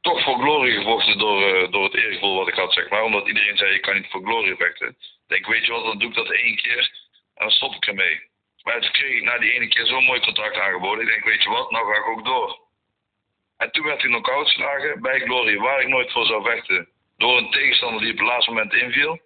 toch 0.04 0.22
voor 0.24 0.38
Glory 0.38 0.72
gevochten 0.76 1.18
door, 1.18 1.42
eh, 1.54 1.70
door 1.70 1.84
het 1.84 1.94
eergevoel 1.94 2.36
wat 2.36 2.48
ik 2.48 2.54
had, 2.54 2.72
zeg 2.72 2.88
maar. 2.88 3.02
Omdat 3.02 3.26
iedereen 3.28 3.56
zei, 3.56 3.72
je 3.72 3.78
kan 3.80 3.94
niet 3.94 4.10
voor 4.10 4.22
Glory 4.22 4.56
vechten. 4.56 4.88
Ik 4.88 4.96
denk, 5.26 5.46
weet 5.46 5.64
je 5.66 5.72
wat, 5.72 5.84
dan 5.84 5.98
doe 5.98 6.08
ik 6.08 6.14
dat 6.14 6.30
één 6.30 6.56
keer 6.56 6.90
en 7.34 7.44
dan 7.44 7.50
stop 7.50 7.74
ik 7.74 7.86
ermee. 7.86 8.22
Maar 8.62 8.80
toen 8.80 8.90
kreeg 8.90 9.16
ik 9.16 9.22
na 9.22 9.38
die 9.38 9.52
ene 9.52 9.68
keer 9.68 9.86
zo'n 9.86 10.04
mooi 10.04 10.20
contract 10.20 10.56
aangeboden. 10.56 11.04
Ik 11.04 11.10
denk, 11.10 11.24
weet 11.24 11.42
je 11.42 11.48
wat, 11.48 11.70
nou 11.70 11.92
ga 11.92 11.98
ik 11.98 12.06
ook 12.06 12.24
door. 12.24 12.58
En 13.56 13.70
toen 13.72 13.84
werd 13.84 14.00
hij 14.00 14.10
knock-out 14.10 14.46
geslagen 14.46 15.00
bij 15.00 15.20
Glory, 15.20 15.56
waar 15.58 15.80
ik 15.80 15.88
nooit 15.88 16.12
voor 16.12 16.26
zou 16.26 16.44
vechten. 16.44 16.88
Door 17.16 17.38
een 17.38 17.50
tegenstander 17.50 18.00
die 18.00 18.12
op 18.12 18.18
het 18.18 18.26
laatste 18.26 18.50
moment 18.50 18.74
inviel. 18.74 19.20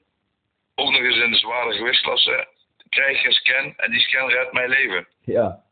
Ook 0.74 0.90
nog 0.90 1.00
eens 1.00 1.16
in 1.16 1.30
de 1.30 1.36
zware 1.36 1.72
gewichtsklasse. 1.72 2.48
Dan 2.76 2.88
krijg 2.88 3.20
je 3.20 3.26
een 3.26 3.32
scan 3.32 3.74
en 3.76 3.90
die 3.90 4.00
scan 4.00 4.28
redt 4.28 4.52
mijn 4.52 4.68
leven. 4.68 5.08
Ja. 5.24 5.62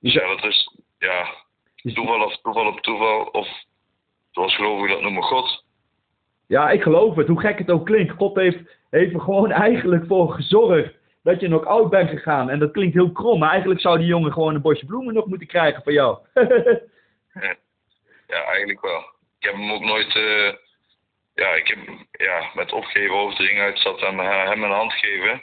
Dus 0.00 0.12
ja, 0.12 0.26
dat 0.26 0.44
is 0.44 0.70
ja, 0.98 1.34
Dus- 1.82 1.94
toeval 1.94 2.24
of 2.24 2.40
toeval 2.40 2.66
op 2.66 2.80
toeval. 2.80 3.22
Of 3.22 3.48
zoals 4.32 4.54
geloof 4.54 4.82
ik 4.82 4.88
dat 4.88 5.00
noemen, 5.02 5.22
God. 5.22 5.64
Ja, 6.46 6.70
ik 6.70 6.82
geloof 6.82 7.16
het. 7.16 7.28
Hoe 7.28 7.40
gek 7.40 7.58
het 7.58 7.70
ook 7.70 7.86
klinkt. 7.86 8.12
God 8.12 8.36
heeft, 8.36 8.58
heeft 8.90 9.14
er 9.14 9.20
gewoon 9.20 9.50
eigenlijk 9.50 10.06
voor 10.06 10.32
gezorgd 10.32 10.94
dat 11.22 11.40
je 11.40 11.48
nog 11.48 11.64
oud 11.66 11.90
bent 11.90 12.10
gegaan. 12.10 12.50
En 12.50 12.58
dat 12.58 12.72
klinkt 12.72 12.94
heel 12.94 13.12
krom, 13.12 13.38
maar 13.38 13.50
eigenlijk 13.50 13.80
zou 13.80 13.98
die 13.98 14.06
jongen 14.06 14.32
gewoon 14.32 14.54
een 14.54 14.60
bosje 14.62 14.86
bloemen 14.86 15.14
nog 15.14 15.26
moeten 15.26 15.46
krijgen 15.46 15.82
van 15.82 15.92
jou. 15.92 16.18
Ja, 18.26 18.44
eigenlijk 18.44 18.80
wel. 18.80 18.98
Ik 19.38 19.46
heb 19.48 19.54
hem 19.54 19.72
ook 19.72 19.82
nooit. 19.82 20.16
eh, 20.16 20.52
ja, 21.34 21.48
ik 21.54 21.68
heb 21.68 21.78
ja, 22.10 22.50
met 22.54 22.72
opgeven 22.72 23.14
over 23.14 23.36
de 23.36 23.44
ring 23.44 23.60
uitstappen 23.60 24.08
en 24.08 24.48
hem 24.48 24.62
een 24.64 24.70
hand 24.70 24.92
geven. 24.92 25.42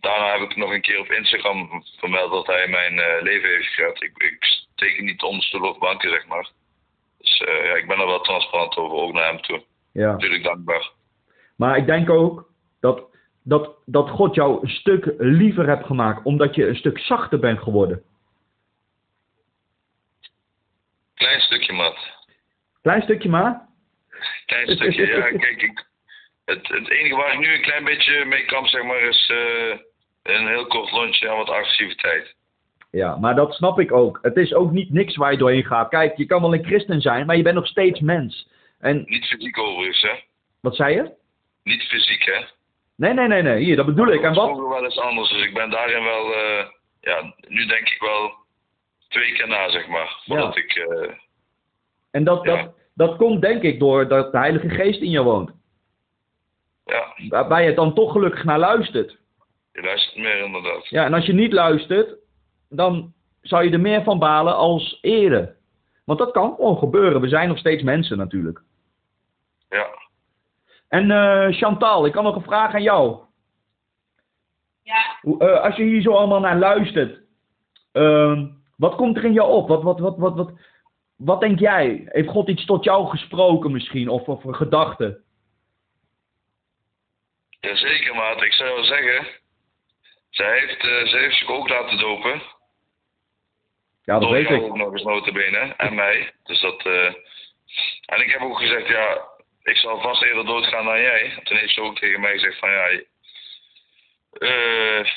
Daarna 0.00 0.32
heb 0.32 0.50
ik 0.50 0.56
nog 0.56 0.70
een 0.70 0.80
keer 0.80 0.98
op 0.98 1.10
Instagram 1.10 1.84
vermeld 1.98 2.30
dat 2.30 2.46
hij 2.46 2.68
mijn 2.68 2.98
eh, 2.98 3.22
leven 3.22 3.48
heeft 3.48 3.66
gered. 3.66 4.02
Ik, 4.02 4.12
ik 4.16 4.66
teken 4.74 5.04
niet 5.04 5.22
onder 5.22 5.44
stoel 5.44 5.68
of 5.68 5.78
banken, 5.78 6.10
zeg 6.10 6.26
maar. 6.26 6.50
Dus 7.20 7.40
eh, 7.40 7.64
ja, 7.64 7.74
ik 7.74 7.86
ben 7.86 7.98
er 7.98 8.06
wel 8.06 8.20
transparant 8.20 8.76
over, 8.76 8.96
ook 8.96 9.12
naar 9.12 9.26
hem 9.26 9.40
toe. 9.40 9.62
ja. 9.92 10.12
Natuurlijk 10.12 10.42
dankbaar. 10.42 10.90
Maar 11.56 11.76
ik 11.76 11.86
denk 11.86 12.10
ook 12.10 12.48
dat, 12.80 13.02
dat, 13.44 13.76
dat 13.84 14.10
God 14.10 14.34
jou 14.34 14.62
een 14.62 14.68
stuk 14.68 15.14
liever 15.18 15.66
hebt 15.66 15.86
gemaakt, 15.86 16.24
omdat 16.24 16.54
je 16.54 16.66
een 16.66 16.76
stuk 16.76 16.98
zachter 16.98 17.38
bent 17.38 17.58
geworden. 17.58 18.02
Klein 21.14 21.40
stukje, 21.40 21.72
maat. 21.72 21.96
Klein 22.82 23.02
stukje 23.02 23.28
maar. 23.28 23.68
Klein 24.46 24.68
stukje, 24.76 25.06
ja. 25.06 25.20
Kijk, 25.20 25.62
ik, 25.62 25.86
het, 26.44 26.68
het 26.68 26.90
enige 26.90 27.16
waar 27.16 27.32
ik 27.32 27.38
nu 27.38 27.54
een 27.54 27.62
klein 27.62 27.84
beetje 27.84 28.24
mee 28.24 28.44
kamp, 28.44 28.66
zeg 28.66 28.82
maar, 28.82 29.00
is 29.00 29.30
eh, 29.30 29.78
een 30.22 30.48
heel 30.48 30.66
kort 30.66 30.90
lontje 30.90 31.30
aan 31.30 31.36
wat 31.36 31.48
agressiviteit. 31.48 32.34
Ja, 32.90 33.16
maar 33.16 33.34
dat 33.34 33.54
snap 33.54 33.80
ik 33.80 33.92
ook. 33.92 34.18
Het 34.22 34.36
is 34.36 34.54
ook 34.54 34.70
niet 34.70 34.90
niks 34.92 35.16
waar 35.16 35.32
je 35.32 35.38
doorheen 35.38 35.64
gaat. 35.64 35.88
Kijk, 35.88 36.16
je 36.16 36.26
kan 36.26 36.40
wel 36.40 36.54
een 36.54 36.64
christen 36.64 37.00
zijn, 37.00 37.26
maar 37.26 37.36
je 37.36 37.42
bent 37.42 37.54
nog 37.54 37.66
steeds 37.66 38.00
mens. 38.00 38.48
En 38.78 39.02
Niet 39.06 39.24
fysiek 39.26 39.58
overigens, 39.58 40.00
hè. 40.02 40.12
wat 40.60 40.76
zei 40.76 40.94
je? 40.94 41.10
Niet 41.64 41.82
fysiek, 41.82 42.22
hè. 42.24 42.44
Nee, 42.96 43.12
nee, 43.14 43.26
nee, 43.26 43.42
nee. 43.42 43.64
Hier, 43.64 43.76
dat 43.76 43.86
bedoel 43.86 44.08
ik. 44.12 44.22
En 44.22 44.34
wat? 44.34 44.48
ook 44.48 44.68
wel 44.68 44.84
eens 44.84 44.98
anders, 44.98 45.28
dus 45.30 45.42
ik 45.44 45.54
ben 45.54 45.70
daarin 45.70 46.04
wel, 46.04 46.34
eh, 46.34 46.64
ja, 47.00 47.34
nu 47.48 47.66
denk 47.66 47.88
ik 47.88 48.00
wel 48.00 48.32
twee 49.08 49.32
keer 49.32 49.48
na, 49.48 49.70
zeg 49.70 49.88
maar. 49.88 50.20
Voordat 50.26 50.56
ik, 50.56 50.72
eh, 50.72 51.10
En 52.10 52.24
dat, 52.24 52.44
Ja. 52.44 52.56
dat, 52.62 52.74
dat 52.94 53.16
komt 53.16 53.42
denk 53.42 53.62
ik 53.62 53.78
door 53.78 54.08
dat 54.08 54.32
de 54.32 54.38
Heilige 54.38 54.68
Geest 54.68 55.00
in 55.00 55.10
je 55.10 55.22
woont. 55.22 55.50
ja, 56.86 57.14
Waar 57.28 57.48
waar 57.48 57.62
je 57.62 57.74
dan 57.74 57.94
toch 57.94 58.12
gelukkig 58.12 58.44
naar 58.44 58.58
luistert. 58.58 59.16
je 59.72 59.82
luistert 59.82 60.16
meer 60.16 60.44
inderdaad. 60.44 60.88
Ja, 60.88 61.04
en 61.04 61.14
als 61.14 61.26
je 61.26 61.32
niet 61.32 61.52
luistert, 61.52 62.14
dan 62.70 63.12
zou 63.40 63.64
je 63.64 63.70
er 63.70 63.80
meer 63.80 64.02
van 64.02 64.18
balen 64.18 64.56
als 64.56 64.98
eerder. 65.00 65.56
Want 66.04 66.18
dat 66.18 66.30
kan 66.30 66.54
gewoon 66.54 66.78
gebeuren. 66.78 67.20
We 67.20 67.28
zijn 67.28 67.48
nog 67.48 67.58
steeds 67.58 67.82
mensen 67.82 68.18
natuurlijk. 68.18 68.62
Ja. 69.68 69.86
En 70.88 71.10
eh, 71.10 71.56
Chantal, 71.56 72.06
ik 72.06 72.12
kan 72.12 72.24
nog 72.24 72.34
een 72.36 72.42
vraag 72.42 72.74
aan 72.74 72.82
jou. 72.82 73.18
Ja, 74.82 75.18
Hoe- 75.20 75.38
eh, 75.40 75.62
als 75.64 75.76
je 75.76 75.82
hier 75.82 76.02
zo 76.02 76.12
allemaal 76.12 76.40
naar 76.40 76.58
luistert, 76.58 77.20
ehm, 77.92 78.46
wat 78.76 78.94
komt 78.94 79.16
er 79.16 79.24
in 79.24 79.32
jou 79.32 79.50
op? 79.52 79.68
Wat, 79.68 79.82
wat, 79.82 79.98
wat, 80.00 80.16
wat, 80.16 80.34
wat, 80.36 80.52
wat 81.16 81.40
denk 81.40 81.58
jij? 81.58 82.02
Heeft 82.06 82.28
God 82.28 82.48
iets 82.48 82.64
tot 82.64 82.84
jou 82.84 83.08
gesproken 83.08 83.72
misschien? 83.72 84.08
Of, 84.08 84.22
of 84.28 84.44
een 84.44 84.54
gedachte? 84.54 85.20
Jazeker, 87.60 88.14
maat. 88.14 88.42
Ik 88.42 88.52
zou 88.52 88.74
wel 88.74 88.84
zeggen, 88.84 89.26
zij 90.30 90.58
heeft, 90.58 90.80
eh, 90.80 91.06
zij 91.10 91.20
heeft 91.20 91.36
zich 91.38 91.48
ook 91.48 91.68
laten 91.68 91.98
dopen. 91.98 92.42
Ja, 94.10 94.18
dat 94.18 94.28
Door 94.28 94.32
weet 94.38 94.50
ik. 94.50 94.74
nog 94.74 94.92
eens 94.92 95.02
notabene. 95.02 95.74
En 95.76 95.94
mij. 95.94 96.32
Dus 96.44 96.60
dat... 96.60 96.86
eh, 96.86 97.14
En 98.06 98.20
ik 98.20 98.30
heb 98.30 98.40
ook 98.40 98.58
gezegd, 98.58 98.88
ja, 98.88 99.22
ik 99.62 99.76
zal 99.76 100.00
vast 100.00 100.22
eerder 100.22 100.44
doodgaan 100.46 100.84
dan 100.84 101.00
jij. 101.00 101.40
Toen 101.42 101.56
heeft 101.56 101.74
ze 101.74 101.80
ook 101.80 101.98
tegen 101.98 102.20
mij 102.20 102.32
gezegd 102.32 102.58
van, 102.58 102.70
ja... 102.70 102.88
eh, 104.32 105.10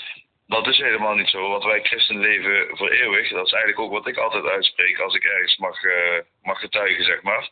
dat 0.47 0.67
is 0.67 0.77
helemaal 0.77 1.15
niet 1.15 1.29
zo. 1.29 1.49
Want 1.49 1.63
wij 1.63 1.81
christen 1.83 2.19
leven 2.19 2.77
voor 2.77 2.89
eeuwig. 2.89 3.29
Dat 3.29 3.45
is 3.45 3.51
eigenlijk 3.51 3.81
ook 3.83 3.91
wat 3.91 4.07
ik 4.07 4.17
altijd 4.17 4.45
uitspreek 4.45 4.99
als 4.99 5.15
ik 5.15 5.23
ergens 5.23 5.57
mag, 5.57 5.83
eh, 5.83 6.19
mag 6.41 6.59
getuigen, 6.59 7.03
zeg 7.03 7.21
maar. 7.21 7.49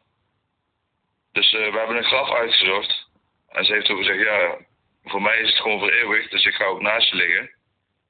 Dus 1.31 1.51
we 1.51 1.57
hebben 1.77 1.97
een 1.97 2.03
graf 2.03 2.31
uitgezocht. 2.31 3.07
En 3.49 3.65
ze 3.65 3.73
heeft 3.73 3.89
ook 3.89 3.97
gezegd, 3.97 4.19
ja, 4.19 4.57
voor 5.03 5.21
mij 5.21 5.39
is 5.39 5.49
het 5.49 5.59
gewoon 5.59 5.79
voor 5.79 5.91
eeuwig. 5.91 6.29
Dus 6.29 6.45
ik 6.45 6.53
ga 6.53 6.65
ook 6.65 6.81
naast 6.81 7.09
je 7.09 7.15
liggen. 7.15 7.51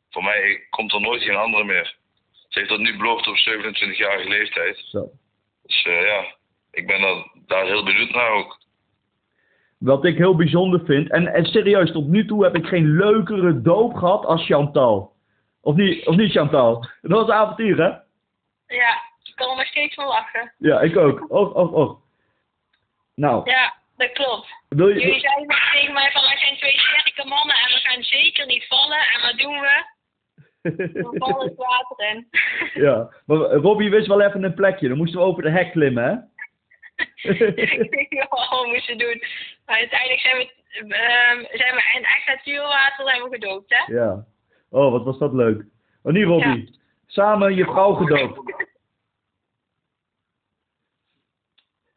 Voor 0.09 0.23
mij 0.23 0.67
komt 0.69 0.93
er 0.93 1.01
nooit 1.01 1.23
geen 1.23 1.35
andere 1.35 1.63
meer. 1.63 1.99
Ze 2.51 2.59
heeft 2.59 2.69
dat 2.71 2.79
nu 2.79 2.97
beloofd 2.97 3.27
op 3.27 3.35
27-jarige 3.35 4.29
leeftijd. 4.29 4.77
Zo. 4.85 5.09
Dus 5.63 5.83
eh, 5.85 6.01
ja, 6.05 6.25
ik 6.71 6.87
ben 6.87 7.01
er, 7.01 7.31
daar 7.45 7.65
heel 7.65 7.83
benieuwd 7.83 8.09
naar 8.11 8.29
ook. 8.31 8.59
Wat 9.79 10.05
ik 10.05 10.17
heel 10.17 10.35
bijzonder 10.35 10.81
vind. 10.85 11.11
En, 11.11 11.27
en 11.27 11.45
serieus, 11.45 11.91
tot 11.91 12.07
nu 12.07 12.25
toe 12.27 12.43
heb 12.43 12.55
ik 12.55 12.65
geen 12.65 12.95
leukere 12.97 13.61
doop 13.61 13.93
gehad 13.93 14.25
als 14.25 14.45
Chantal. 14.45 15.13
Of 15.61 15.75
niet, 15.75 16.07
of 16.07 16.15
niet 16.15 16.31
Chantal? 16.31 16.85
Dat 17.01 17.11
was 17.11 17.27
een 17.27 17.33
avontuur, 17.33 17.77
hè? 17.77 17.89
ja, 18.75 19.01
ik 19.23 19.35
kan 19.35 19.49
er 19.49 19.55
nog 19.55 19.65
steeds 19.65 19.95
van 19.95 20.05
lachen. 20.05 20.53
Ja, 20.57 20.79
ik 20.81 20.97
ook. 20.97 21.31
Och, 21.31 21.53
och, 21.53 21.71
och. 21.71 21.99
Nou, 23.15 23.49
Ja, 23.49 23.73
dat 23.97 24.11
klopt. 24.11 24.47
wil 24.69 24.87
Jullie 24.87 25.13
je... 25.13 25.19
zeiden 25.19 25.47
tegen 25.71 25.93
mij 25.93 26.11
van, 26.11 26.21
wij 26.21 26.37
zijn 26.37 26.57
twee 26.57 26.79
sterke 26.79 27.27
mannen 27.27 27.55
en 27.55 27.73
we 27.73 27.79
gaan 27.79 28.03
zeker 28.03 28.45
niet 28.45 28.67
vallen. 28.67 28.97
En 28.99 29.21
wat 29.21 29.37
doen 29.37 29.59
we? 29.59 29.85
We 31.01 31.15
vallen 31.17 31.53
ja, 32.73 33.09
maar 33.25 33.37
Robbie 33.37 33.89
wist 33.89 34.07
wel 34.07 34.21
even 34.21 34.43
een 34.43 34.53
plekje. 34.53 34.87
Dan 34.87 34.97
moesten 34.97 35.19
we 35.19 35.25
over 35.25 35.43
de 35.43 35.49
hek 35.49 35.71
klimmen, 35.71 36.03
hè? 36.03 36.29
ik 37.31 37.89
weet 37.89 38.09
niet 38.09 38.25
wat 38.29 38.49
we 38.49 38.69
moesten 38.71 38.97
doen. 38.97 39.23
Maar 39.65 39.77
uiteindelijk 39.77 40.19
zijn 40.19 40.37
we, 40.37 40.95
ehm, 40.95 41.57
zijn 41.57 41.75
we 41.75 41.81
in 41.95 42.03
echt 42.03 42.27
natuurwater 42.27 43.05
zijn 43.05 43.23
we 43.23 43.29
gedoopt, 43.29 43.65
hè? 43.67 43.93
Ja. 43.93 44.25
Oh, 44.69 44.91
wat 44.91 45.03
was 45.03 45.17
dat 45.17 45.33
leuk. 45.33 45.65
Oh, 46.03 46.13
niet 46.13 46.25
Robbie. 46.25 46.79
Samen 47.05 47.55
je 47.55 47.63
vrouw 47.63 47.93
gedoopt. 47.93 48.67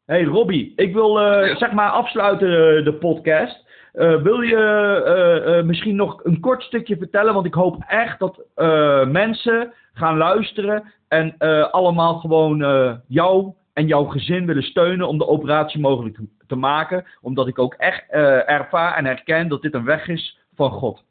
hey, 0.07 0.25
Robbie, 0.25 0.73
ik 0.77 0.93
wil 0.93 1.21
eh, 1.21 1.57
zeg 1.57 1.73
maar 1.73 1.91
afsluiten 1.91 2.49
eh, 2.49 2.85
de 2.85 2.95
podcast. 2.95 3.65
Eh, 3.95 4.23
wil 4.23 4.41
je 4.41 4.57
eh, 4.57 5.59
eh, 5.59 5.65
misschien 5.65 5.97
nog 5.97 6.25
een 6.25 6.41
kort 6.41 6.63
stukje 6.63 6.97
vertellen? 6.97 7.35
Want 7.35 7.47
ik 7.47 7.55
hoop 7.55 7.83
echt 7.87 8.19
dat 8.19 8.41
mensen 9.09 9.73
gaan 9.93 10.17
luisteren 10.17 10.93
en 11.09 11.39
allemaal 11.71 12.15
gewoon 12.15 12.59
jou 13.07 13.53
en 13.73 13.87
jouw 13.87 14.05
gezin 14.05 14.47
willen 14.47 14.63
steunen 14.63 15.09
om 15.09 15.19
de 15.19 15.27
operatie 15.27 15.81
mogelijk 15.81 16.19
te, 16.47 16.57
maken. 16.57 17.05
Omdat 17.21 17.49
ik 17.49 17.59
ook 17.59 17.75
echt 17.75 18.05
ervaar 18.47 18.97
en 18.97 19.05
herken 19.05 19.49
dat 19.49 19.63
dit 19.63 19.75
een 19.75 19.85
weg 19.85 20.09
is 20.09 20.39
van 20.55 20.71
God. 20.71 21.05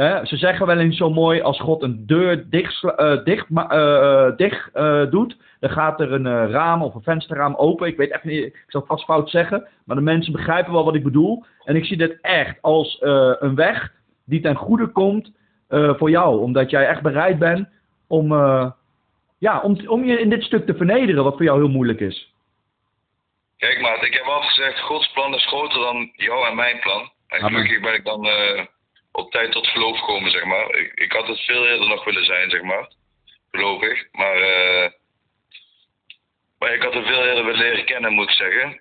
Ze 0.00 0.36
zeggen 0.36 0.66
wel 0.66 0.78
eens 0.78 0.96
zo 0.96 1.10
mooi, 1.10 1.40
als 1.40 1.60
God 1.60 1.82
een 1.82 2.06
deur 2.06 2.50
dicht, 2.50 2.84
eh, 2.84 3.24
dicht, 3.24 3.46
eh, 3.54 4.26
eh, 4.26 4.36
dicht 4.36 4.70
eh, 4.72 5.10
doet, 5.10 5.36
dan 5.58 5.70
gaat 5.70 6.00
er 6.00 6.12
een 6.12 6.50
raam 6.50 6.82
of 6.82 6.94
een 6.94 7.02
vensterraam 7.02 7.54
open. 7.54 7.86
Ik 7.86 7.96
weet 7.96 8.10
echt 8.10 8.24
niet, 8.24 8.44
ik 8.44 8.64
zal 8.66 8.80
het 8.80 8.90
vast 8.90 9.04
fout 9.04 9.30
zeggen, 9.30 9.68
maar 9.84 9.96
de 9.96 10.02
mensen 10.02 10.32
begrijpen 10.32 10.72
wel 10.72 10.84
wat 10.84 10.94
ik 10.94 11.02
bedoel. 11.02 11.44
En 11.64 11.76
ik 11.76 11.84
zie 11.84 11.96
dit 11.96 12.18
echt 12.20 12.58
als 12.60 12.98
een 13.40 13.54
weg 13.54 13.92
die 14.24 14.40
ten 14.40 14.56
goede 14.56 14.86
komt 14.86 15.32
voor 15.68 16.10
jou, 16.10 16.40
omdat 16.40 16.70
jij 16.70 16.86
echt 16.86 17.02
bereid 17.02 17.38
bent 17.38 17.68
om, 18.06 18.32
ja, 19.38 19.60
om, 19.62 19.88
om 19.88 20.04
je 20.04 20.20
in 20.20 20.30
dit 20.30 20.42
stuk 20.42 20.66
te 20.66 20.74
vernederen, 20.74 21.24
wat 21.24 21.36
voor 21.36 21.44
jou 21.44 21.58
heel 21.58 21.68
moeilijk 21.68 22.00
is. 22.00 22.34
Kijk 23.56 23.80
maat, 23.80 24.02
ik 24.02 24.14
heb 24.14 24.24
altijd 24.24 24.52
gezegd, 24.52 24.80
Gods 24.80 25.12
plan 25.12 25.34
is 25.34 25.46
groter 25.46 25.80
dan 25.80 26.10
jou 26.12 26.48
en 26.48 26.56
mijn 26.56 26.80
plan. 26.80 27.10
En 27.28 27.40
gelukkig 27.40 27.80
ben 27.80 27.94
ik 27.94 28.04
dan 28.04 28.28
tijd 29.28 29.52
tot 29.52 29.66
geloof 29.66 29.98
gekomen, 29.98 30.30
zeg 30.30 30.44
maar. 30.44 30.74
Ik, 30.74 30.92
ik 30.94 31.12
had 31.12 31.26
het 31.26 31.40
veel 31.40 31.66
eerder 31.66 31.88
nog 31.88 32.04
willen 32.04 32.24
zijn, 32.24 32.50
zeg 32.50 32.62
maar. 32.62 32.88
Geloof 33.50 33.82
ik. 33.82 34.08
Maar, 34.12 34.36
eh, 34.36 34.90
maar 36.58 36.74
ik 36.74 36.82
had 36.82 36.94
het 36.94 37.06
veel 37.06 37.24
eerder 37.24 37.44
willen 37.44 37.60
leren 37.60 37.84
kennen, 37.84 38.12
moet 38.12 38.28
ik 38.28 38.34
zeggen. 38.34 38.80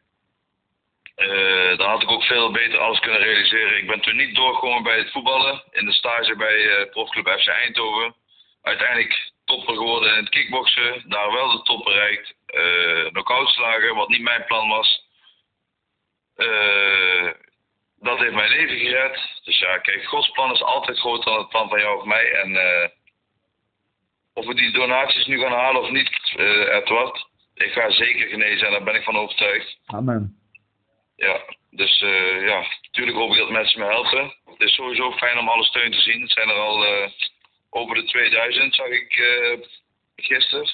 Dan 1.77 1.89
had 1.89 2.01
ik 2.01 2.11
ook 2.11 2.23
veel 2.23 2.51
beter 2.51 2.79
alles 2.79 2.99
kunnen 2.99 3.21
realiseren. 3.21 3.77
Ik 3.77 3.87
ben 3.87 4.01
toen 4.01 4.15
niet 4.15 4.35
doorgekomen 4.35 4.83
bij 4.83 4.97
het 4.97 5.11
voetballen. 5.11 5.63
In 5.71 5.85
de 5.85 5.91
stage 5.91 6.35
bij 6.35 6.57
uh, 6.57 6.89
profclub 6.89 7.27
FC 7.39 7.47
Eindhoven. 7.47 8.15
Uiteindelijk 8.61 9.31
topper 9.45 9.75
geworden 9.75 10.11
in 10.11 10.19
het 10.19 10.29
kickboksen. 10.29 11.03
Daar 11.09 11.31
wel 11.31 11.51
de 11.51 11.61
top 11.61 11.83
bereikt. 11.83 12.33
Uh, 12.47 13.05
knock-outslagen, 13.07 13.95
wat 13.95 14.09
niet 14.09 14.21
mijn 14.21 14.45
plan 14.45 14.69
was. 14.69 15.07
Dat 17.99 18.19
heeft 18.19 18.33
mijn 18.33 18.49
leven 18.49 18.77
gered. 18.77 19.41
Dus 19.43 19.59
ja, 19.59 19.77
kijk, 19.77 20.05
Gods 20.05 20.29
plan 20.29 20.51
is 20.51 20.61
altijd 20.61 20.99
groter 20.99 21.31
dan 21.31 21.37
het 21.37 21.49
plan 21.49 21.69
van 21.69 21.79
jou 21.79 21.97
of 21.97 22.05
mij. 22.05 22.31
En 22.31 22.57
of 24.39 24.45
we 24.45 24.55
die 24.55 24.71
donaties 24.71 25.25
nu 25.25 25.39
gaan 25.39 25.51
halen 25.51 25.81
of 25.81 25.89
niet, 25.89 26.33
uh, 26.35 26.75
Edward. 26.75 27.27
Ik 27.53 27.71
ga 27.71 27.91
zeker 27.91 28.27
genezen 28.27 28.67
en 28.67 28.71
daar 28.71 28.83
ben 28.83 28.95
ik 28.95 29.03
van 29.03 29.17
overtuigd. 29.17 29.77
Amen. 29.85 30.37
Ja, 31.15 31.41
dus 31.69 32.01
uh, 32.01 32.47
ja, 32.47 32.65
natuurlijk 32.81 33.17
hoop 33.17 33.31
ik 33.31 33.37
dat 33.37 33.49
mensen 33.49 33.79
me 33.79 33.85
helpen. 33.85 34.33
Het 34.45 34.61
is 34.61 34.73
sowieso 34.73 35.11
fijn 35.11 35.37
om 35.37 35.49
alle 35.49 35.63
steun 35.63 35.91
te 35.91 36.01
zien. 36.01 36.21
Het 36.21 36.31
zijn 36.31 36.49
er 36.49 36.55
al 36.55 37.09
over 37.69 37.95
de 37.95 38.03
2000, 38.03 38.75
zag 38.75 38.87
ik 38.87 39.21
gisteren. 40.15 40.67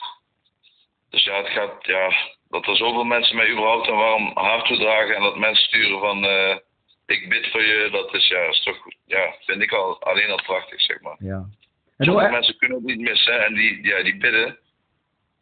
Dus 1.10 1.24
ja, 1.24 1.38
het 1.38 1.50
gaat, 1.50 1.86
ja, 1.86 2.14
dat 2.50 2.68
er 2.68 2.76
zoveel 2.76 3.04
mensen 3.04 3.36
mij 3.36 3.50
überhaupt 3.50 3.88
een 3.88 3.96
warm 3.96 4.32
hart 4.34 4.66
toedragen 4.66 5.16
en 5.16 5.22
dat 5.22 5.38
mensen 5.38 5.68
sturen 5.68 6.00
van 6.00 6.22
ik 7.06 7.30
bid 7.30 7.48
voor 7.52 7.62
je, 7.62 7.90
dat 7.92 8.14
is 8.14 8.28
ja, 8.28 8.50
is 8.50 8.64
toch, 8.64 8.78
ja, 9.06 9.36
vind 9.40 9.62
ik 9.62 9.72
al 9.72 10.02
alleen 10.02 10.30
al 10.30 10.42
prachtig, 10.44 10.82
zeg 10.82 11.02
maar. 11.02 11.16
Ja. 11.20 11.46
En 11.98 12.06
Sommige 12.06 12.30
mensen 12.30 12.58
kunnen 12.58 12.78
het 12.78 12.86
niet 12.86 13.00
missen 13.00 13.46
en 13.46 13.54
die, 13.54 13.86
ja, 13.86 14.04
die 14.04 14.18
bidden. 14.18 14.58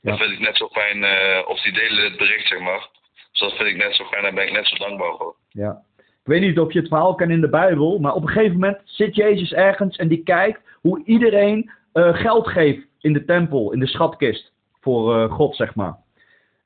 Ja. 0.01 0.09
Dat 0.09 0.19
vind 0.19 0.31
ik 0.31 0.39
net 0.39 0.57
zo 0.57 0.67
fijn, 0.67 1.05
of 1.47 1.61
die 1.61 1.73
delen 1.73 2.03
het 2.03 2.17
bericht, 2.17 2.47
zeg 2.47 2.59
maar. 2.59 2.89
Dus 3.31 3.39
dat 3.39 3.53
vind 3.53 3.69
ik 3.69 3.77
net 3.77 3.95
zo 3.95 4.05
fijn, 4.05 4.23
daar 4.23 4.33
ben 4.33 4.47
ik 4.47 4.51
net 4.51 4.67
zo 4.67 4.75
dankbaar 4.75 5.15
voor. 5.17 5.35
Ja. 5.49 5.81
Ik 5.97 6.29
weet 6.29 6.41
niet 6.41 6.59
of 6.59 6.73
je 6.73 6.79
het 6.79 6.87
verhaal 6.87 7.15
kent 7.15 7.31
in 7.31 7.41
de 7.41 7.49
Bijbel, 7.49 7.99
maar 7.99 8.13
op 8.13 8.21
een 8.21 8.29
gegeven 8.29 8.53
moment 8.53 8.81
zit 8.83 9.15
Jezus 9.15 9.53
ergens 9.53 9.97
en 9.97 10.07
die 10.07 10.23
kijkt 10.23 10.61
hoe 10.81 11.01
iedereen 11.05 11.71
uh, 11.93 12.15
geld 12.15 12.47
geeft 12.47 12.87
in 12.99 13.13
de 13.13 13.25
tempel, 13.25 13.71
in 13.71 13.79
de 13.79 13.87
schatkist, 13.87 14.51
voor 14.81 15.17
uh, 15.17 15.31
God, 15.31 15.55
zeg 15.55 15.75
maar. 15.75 15.97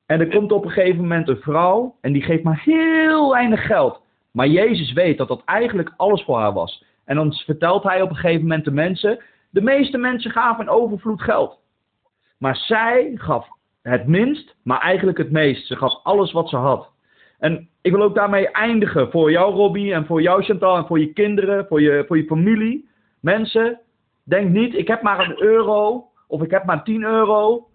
En 0.06 0.20
er 0.20 0.28
komt 0.28 0.52
op 0.52 0.64
een 0.64 0.70
gegeven 0.70 1.00
moment 1.00 1.28
een 1.28 1.40
vrouw 1.40 1.96
en 2.00 2.12
die 2.12 2.22
geeft 2.22 2.42
maar 2.42 2.62
heel 2.64 3.30
weinig 3.30 3.66
geld. 3.66 4.00
Maar 4.32 4.46
Jezus 4.46 4.92
weet 4.92 5.18
dat 5.18 5.28
dat 5.28 5.42
eigenlijk 5.44 5.92
alles 5.96 6.22
voor 6.22 6.38
haar 6.38 6.52
was. 6.52 6.84
En 7.04 7.16
dan 7.16 7.32
vertelt 7.32 7.82
hij 7.82 8.02
op 8.02 8.10
een 8.10 8.16
gegeven 8.16 8.42
moment 8.42 8.64
de 8.64 8.70
mensen, 8.70 9.22
de 9.50 9.62
meeste 9.62 9.98
mensen 9.98 10.30
gaven 10.30 10.64
in 10.64 10.70
overvloed 10.70 11.22
geld. 11.22 11.58
Maar 12.38 12.56
zij 12.56 13.12
gaf 13.14 13.48
het 13.82 14.06
minst, 14.06 14.54
maar 14.62 14.80
eigenlijk 14.80 15.18
het 15.18 15.30
meest. 15.30 15.66
Ze 15.66 15.76
gaf 15.76 16.00
alles 16.02 16.32
wat 16.32 16.48
ze 16.48 16.56
had. 16.56 16.90
En 17.38 17.68
ik 17.82 17.92
wil 17.92 18.02
ook 18.02 18.14
daarmee 18.14 18.50
eindigen 18.50 19.10
voor 19.10 19.30
jou, 19.30 19.54
Robbie, 19.54 19.92
en 19.92 20.06
voor 20.06 20.22
jou, 20.22 20.42
Chantal, 20.42 20.76
en 20.76 20.86
voor 20.86 20.98
je 20.98 21.12
kinderen, 21.12 21.66
voor 21.66 21.80
je, 21.80 22.04
voor 22.06 22.16
je 22.16 22.26
familie. 22.26 22.88
Mensen, 23.20 23.80
denk 24.24 24.50
niet, 24.50 24.74
ik 24.74 24.88
heb 24.88 25.02
maar 25.02 25.28
een 25.28 25.42
euro 25.42 26.08
of 26.26 26.42
ik 26.42 26.50
heb 26.50 26.64
maar 26.64 26.84
10 26.84 27.02
euro. 27.02 27.66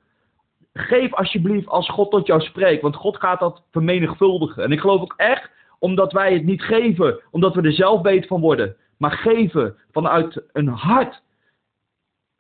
Geef 0.74 1.13
alsjeblieft 1.13 1.68
als 1.68 1.89
God 1.89 2.12
tot 2.12 2.28
jou 2.28 2.42
spreekt, 2.42 2.82
want 2.82 2.96
God 2.96 3.18
gaat 3.18 3.39
dat 3.39 3.63
vermenigvuldigen. 3.72 4.63
En 4.63 4.72
ik 4.72 4.80
geloof 4.80 5.02
ook 5.02 5.13
echt, 5.18 5.50
omdat 5.84 6.12
wij 6.12 6.34
het 6.34 6.43
niet 6.43 6.62
geven, 6.62 7.19
omdat 7.32 7.56
we 7.56 7.62
er 7.62 7.74
zelf 7.74 8.02
beter 8.02 8.28
van 8.28 8.41
worden, 8.41 8.76
maar 8.98 9.12
geven 9.12 9.76
vanuit 9.91 10.43
een 10.52 10.67
hart 10.67 11.22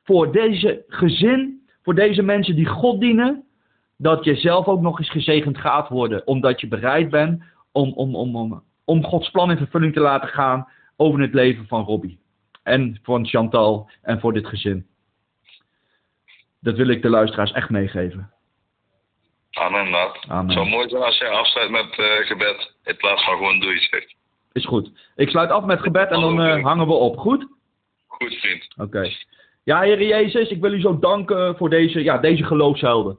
voor 0.03 0.31
deze 0.31 0.83
gezin, 0.87 1.67
voor 1.81 1.95
deze 1.95 2.21
mensen 2.21 2.55
die 2.55 2.65
God 2.65 2.99
dienen, 2.99 3.43
dat 3.97 4.23
je 4.23 4.35
zelf 4.35 4.67
ook 4.67 4.81
nog 4.81 4.99
eens 4.99 5.09
gezegend 5.09 5.57
gaat 5.57 5.89
worden. 5.89 6.27
Omdat 6.27 6.61
je 6.61 6.67
bereid 6.67 7.09
bent 7.09 7.43
om, 7.71 7.93
om, 7.93 8.15
om, 8.15 8.35
om, 8.35 8.63
om 8.85 9.03
Gods 9.03 9.29
plan 9.29 9.51
in 9.51 9.57
vervulling 9.57 9.93
te 9.93 9.99
laten 9.99 10.29
gaan 10.29 10.67
over 10.95 11.21
het 11.21 11.33
leven 11.33 11.67
van 11.67 11.83
Robbie. 11.83 12.19
En 12.63 12.99
van 13.03 13.25
Chantal 13.27 13.89
en 14.01 14.19
voor 14.19 14.33
dit 14.33 14.47
gezin. 14.47 14.87
Dat 16.61 16.75
wil 16.75 16.87
ik 16.87 17.01
de 17.01 17.09
luisteraars 17.09 17.51
echt 17.51 17.69
meegeven. 17.69 18.31
Amen, 19.51 19.89
Maat. 19.89 20.25
Amen. 20.27 20.45
Het 20.45 20.53
zou 20.53 20.69
mooi 20.69 20.89
zijn 20.89 21.03
als 21.03 21.17
jij 21.17 21.29
afsluit 21.29 21.69
met 21.69 21.97
uh, 21.97 22.25
gebed. 22.25 22.72
In 22.83 22.97
plaats 22.97 23.23
van 23.23 23.37
gewoon 23.37 23.59
doe 23.59 23.73
je 23.73 23.79
zegt. 23.79 24.15
Is 24.51 24.65
goed. 24.65 24.91
Ik 25.15 25.29
sluit 25.29 25.49
af 25.49 25.65
met 25.65 25.81
gebed 25.81 26.09
en 26.09 26.21
dan 26.21 26.45
uh, 26.45 26.63
hangen 26.63 26.87
we 26.87 26.93
op. 26.93 27.17
Goed? 27.17 27.47
Goed, 28.07 28.33
vriend. 28.33 28.67
Oké. 28.77 29.09
Ja, 29.63 29.81
Heer 29.81 30.03
Jezus, 30.03 30.49
ik 30.49 30.61
wil 30.61 30.73
u 30.73 30.79
zo 30.79 30.99
danken 30.99 31.57
voor 31.57 31.69
deze, 31.69 32.03
ja, 32.03 32.17
deze 32.17 32.43
geloofshelden. 32.43 33.17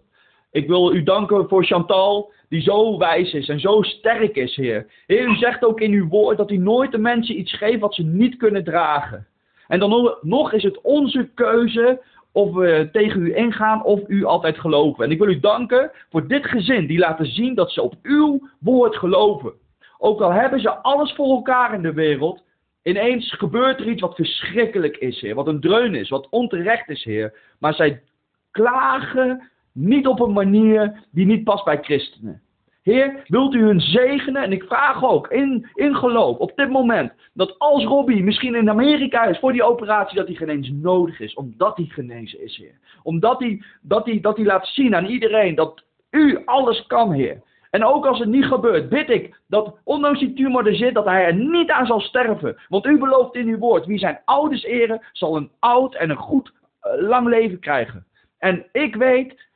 Ik 0.51 0.67
wil 0.67 0.95
u 0.95 1.03
danken 1.03 1.49
voor 1.49 1.65
Chantal, 1.65 2.33
die 2.49 2.63
zo 2.63 2.99
wijs 2.99 3.33
is 3.33 3.49
en 3.49 3.61
zo 3.61 3.83
sterk 3.83 4.37
is, 4.37 4.57
Heer. 4.57 4.87
Heer, 5.07 5.29
u 5.29 5.37
zegt 5.37 5.65
ook 5.65 5.81
in 5.81 5.93
uw 5.93 6.09
woord 6.09 6.37
dat 6.37 6.51
u 6.51 6.57
nooit 6.57 6.93
de 6.93 6.99
mensen 6.99 7.39
iets 7.39 7.57
geeft 7.57 7.81
wat 7.81 7.95
ze 7.95 8.03
niet 8.03 8.37
kunnen 8.37 8.65
dragen. 8.65 9.27
En 9.69 9.79
dan 9.79 10.17
nog 10.21 10.53
is 10.53 10.63
het 10.63 10.81
onze 10.81 11.29
keuze 11.35 12.03
of 12.35 12.53
we 12.53 12.89
tegen 12.93 13.21
u 13.21 13.37
ingaan 13.37 13.85
of 13.85 14.01
u 14.07 14.25
altijd 14.25 14.59
geloven. 14.59 15.05
En 15.05 15.11
ik 15.11 15.19
wil 15.19 15.29
u 15.29 15.41
danken 15.41 15.91
voor 16.11 16.27
dit 16.27 16.47
gezin 16.47 16.87
die 16.87 16.99
laten 16.99 17.27
zien 17.27 17.55
dat 17.55 17.71
ze 17.71 17.83
op 17.83 17.95
uw 18.03 18.49
woord 18.61 18.97
geloven. 18.97 19.53
Ook 19.99 20.21
al 20.21 20.33
hebben 20.33 20.61
ze 20.61 20.71
alles 20.71 21.13
voor 21.13 21.29
elkaar 21.29 21.75
in 21.75 21.83
de 21.83 21.93
wereld, 21.93 22.43
ineens 22.83 23.33
gebeurt 23.33 23.81
er 23.81 23.89
iets 23.89 24.01
wat 24.01 24.15
verschrikkelijk 24.15 24.97
is, 24.97 25.21
Heer. 25.21 25.35
Wat 25.35 25.47
een 25.47 25.61
dreun 25.61 25.95
is, 25.95 26.09
wat 26.09 26.29
onterecht 26.31 26.89
is, 26.89 27.05
Heer. 27.05 27.39
Maar 27.59 27.75
zij 27.75 28.03
klagen 28.51 29.51
niet 29.73 30.07
op 30.07 30.21
een 30.21 30.33
manier 30.33 31.05
die 31.11 31.27
niet 31.27 31.45
past 31.45 31.65
bij 31.65 31.79
christenen. 31.83 32.43
Heer, 32.85 33.25
wilt 33.27 33.55
u 33.55 33.63
hun 33.63 33.81
zegenen? 33.81 34.43
En 34.43 34.53
ik 34.53 34.63
vraag 34.63 35.05
ook 35.05 35.29
in, 35.29 35.67
in 35.75 35.95
geloof 35.95 36.37
op 36.37 36.53
dit 36.55 36.71
moment 36.71 37.13
dat 37.33 37.59
als 37.59 37.85
Robbie 37.85 38.23
misschien 38.23 38.55
in 38.55 38.71
Amerika 38.71 39.25
is 39.25 39.39
voor 39.39 39.53
die 39.53 39.63
operatie, 39.63 40.17
dat 40.17 40.27
hij 40.27 40.37
geen 40.37 40.49
eens 40.49 40.71
nodig 40.73 41.21
is, 41.21 41.35
omdat 41.35 41.77
hij 41.77 41.87
genezen 41.87 42.43
is, 42.43 42.57
Heer. 42.57 42.79
Omdat 43.03 43.39
hij, 43.39 43.63
dat 43.81 44.07
hij, 44.07 44.21
dat 44.21 44.37
hij 44.37 44.47
laat 44.47 44.67
zien 44.67 44.95
aan 44.95 45.07
iedereen 45.07 45.55
dat 45.55 45.85
u 46.11 46.43
alles 46.45 46.87
kan, 46.87 47.13
Heer. 47.13 47.43
En 47.71 47.85
ook 47.85 48.07
als 48.07 48.19
het 48.19 48.29
niet 48.29 48.45
gebeurt, 48.45 48.89
bid 48.89 49.11
ik 49.11 49.41
dat 49.47 49.77
ondanks 49.85 50.21
die 50.21 50.33
tumor 50.33 50.67
er 50.67 50.77
zit, 50.77 50.95
dat 50.95 51.05
hij 51.05 51.25
er 51.25 51.35
niet 51.35 51.71
aan 51.71 51.87
zal 51.87 52.01
sterven. 52.01 52.57
Want 52.69 52.87
u 52.87 52.99
belooft 52.99 53.35
in 53.35 53.49
uw 53.49 53.59
woord, 53.59 53.87
wie 53.87 53.99
zijn 53.99 54.21
ouders 54.25 54.65
eren, 54.65 55.03
zal 55.13 55.37
een 55.37 55.51
oud 55.59 55.95
en 55.95 56.11
een 56.11 56.17
goed 56.17 56.53
uh, 56.53 57.09
lang 57.09 57.29
leven 57.29 57.59
krijgen. 57.59 58.07
En 58.39 58.67
ik 58.73 58.97
weet 58.97 59.47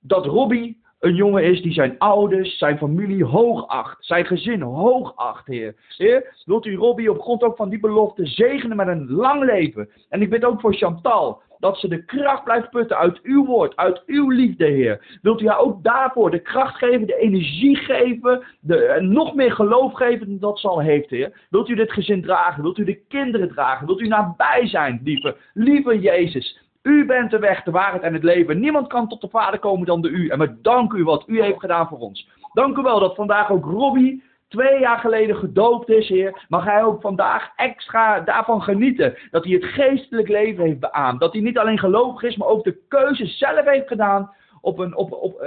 dat 0.00 0.26
Robbie 0.26 0.84
een 1.06 1.14
jongen 1.14 1.44
is 1.44 1.62
die 1.62 1.72
zijn 1.72 1.98
ouders, 1.98 2.58
zijn 2.58 2.78
familie 2.78 3.24
hoog 3.24 3.66
acht. 3.66 3.96
Zijn 4.04 4.26
gezin 4.26 4.62
hoog 4.62 5.16
acht, 5.16 5.46
Heer. 5.46 5.74
Heer, 5.96 6.34
wilt 6.44 6.66
u 6.66 6.76
Robbie 6.76 7.10
op 7.10 7.20
grond 7.20 7.42
ook 7.42 7.56
van 7.56 7.68
die 7.68 7.80
belofte 7.80 8.26
zegenen 8.26 8.76
met 8.76 8.88
een 8.88 9.10
lang 9.10 9.44
leven. 9.44 9.88
En 10.08 10.22
ik 10.22 10.30
bid 10.30 10.44
ook 10.44 10.60
voor 10.60 10.74
Chantal. 10.74 11.44
Dat 11.58 11.78
ze 11.78 11.88
de 11.88 12.04
kracht 12.04 12.44
blijft 12.44 12.70
putten 12.70 12.96
uit 12.96 13.20
uw 13.22 13.44
woord, 13.44 13.76
uit 13.76 14.02
uw 14.06 14.30
liefde, 14.30 14.64
Heer. 14.64 15.18
Wilt 15.22 15.40
u 15.40 15.48
haar 15.48 15.58
ook 15.58 15.82
daarvoor 15.82 16.30
de 16.30 16.38
kracht 16.38 16.76
geven, 16.76 17.06
de 17.06 17.18
energie 17.18 17.76
geven, 17.76 18.42
de, 18.60 18.98
nog 19.00 19.34
meer 19.34 19.52
geloof 19.52 19.92
geven 19.92 20.26
dan 20.26 20.38
dat 20.38 20.58
ze 20.58 20.68
al 20.68 20.80
heeft, 20.80 21.10
Heer. 21.10 21.46
Wilt 21.50 21.68
u 21.68 21.74
dit 21.74 21.92
gezin 21.92 22.22
dragen? 22.22 22.62
Wilt 22.62 22.78
u 22.78 22.84
de 22.84 23.00
kinderen 23.08 23.48
dragen? 23.48 23.86
Wilt 23.86 24.00
u 24.00 24.08
nabij 24.08 24.66
zijn, 24.66 25.00
lieve, 25.04 25.36
lieve 25.52 26.00
Jezus? 26.00 26.65
U 26.86 27.06
bent 27.06 27.30
de 27.30 27.38
weg, 27.38 27.62
de 27.62 27.70
waarheid 27.70 28.02
en 28.02 28.12
het 28.14 28.22
leven. 28.22 28.60
Niemand 28.60 28.86
kan 28.86 29.08
tot 29.08 29.20
de 29.20 29.28
Vader 29.28 29.58
komen 29.58 29.86
dan 29.86 30.00
de 30.00 30.08
U. 30.08 30.28
En 30.28 30.38
we 30.38 30.60
danken 30.60 30.98
u 30.98 31.04
wat 31.04 31.24
u 31.26 31.42
heeft 31.42 31.60
gedaan 31.60 31.88
voor 31.88 31.98
ons. 31.98 32.28
Dank 32.52 32.76
u 32.76 32.82
wel 32.82 33.00
dat 33.00 33.14
vandaag 33.14 33.50
ook 33.50 33.64
Robbie 33.64 34.22
twee 34.48 34.80
jaar 34.80 34.98
geleden 34.98 35.36
gedoopt 35.36 35.88
is, 35.88 36.08
Heer. 36.08 36.44
Mag 36.48 36.64
hij 36.64 36.84
ook 36.84 37.00
vandaag 37.00 37.50
extra 37.56 38.20
daarvan 38.20 38.62
genieten. 38.62 39.16
Dat 39.30 39.44
hij 39.44 39.52
het 39.52 39.64
geestelijk 39.64 40.28
leven 40.28 40.64
heeft 40.64 40.80
beaamd. 40.80 41.20
Dat 41.20 41.32
hij 41.32 41.42
niet 41.42 41.58
alleen 41.58 41.78
gelovig 41.78 42.22
is, 42.22 42.36
maar 42.36 42.48
ook 42.48 42.64
de 42.64 42.78
keuze 42.88 43.26
zelf 43.26 43.64
heeft 43.64 43.88
gedaan 43.88 44.30
op 44.60 44.78
een, 44.78 44.96
op, 44.96 45.12
op, 45.12 45.42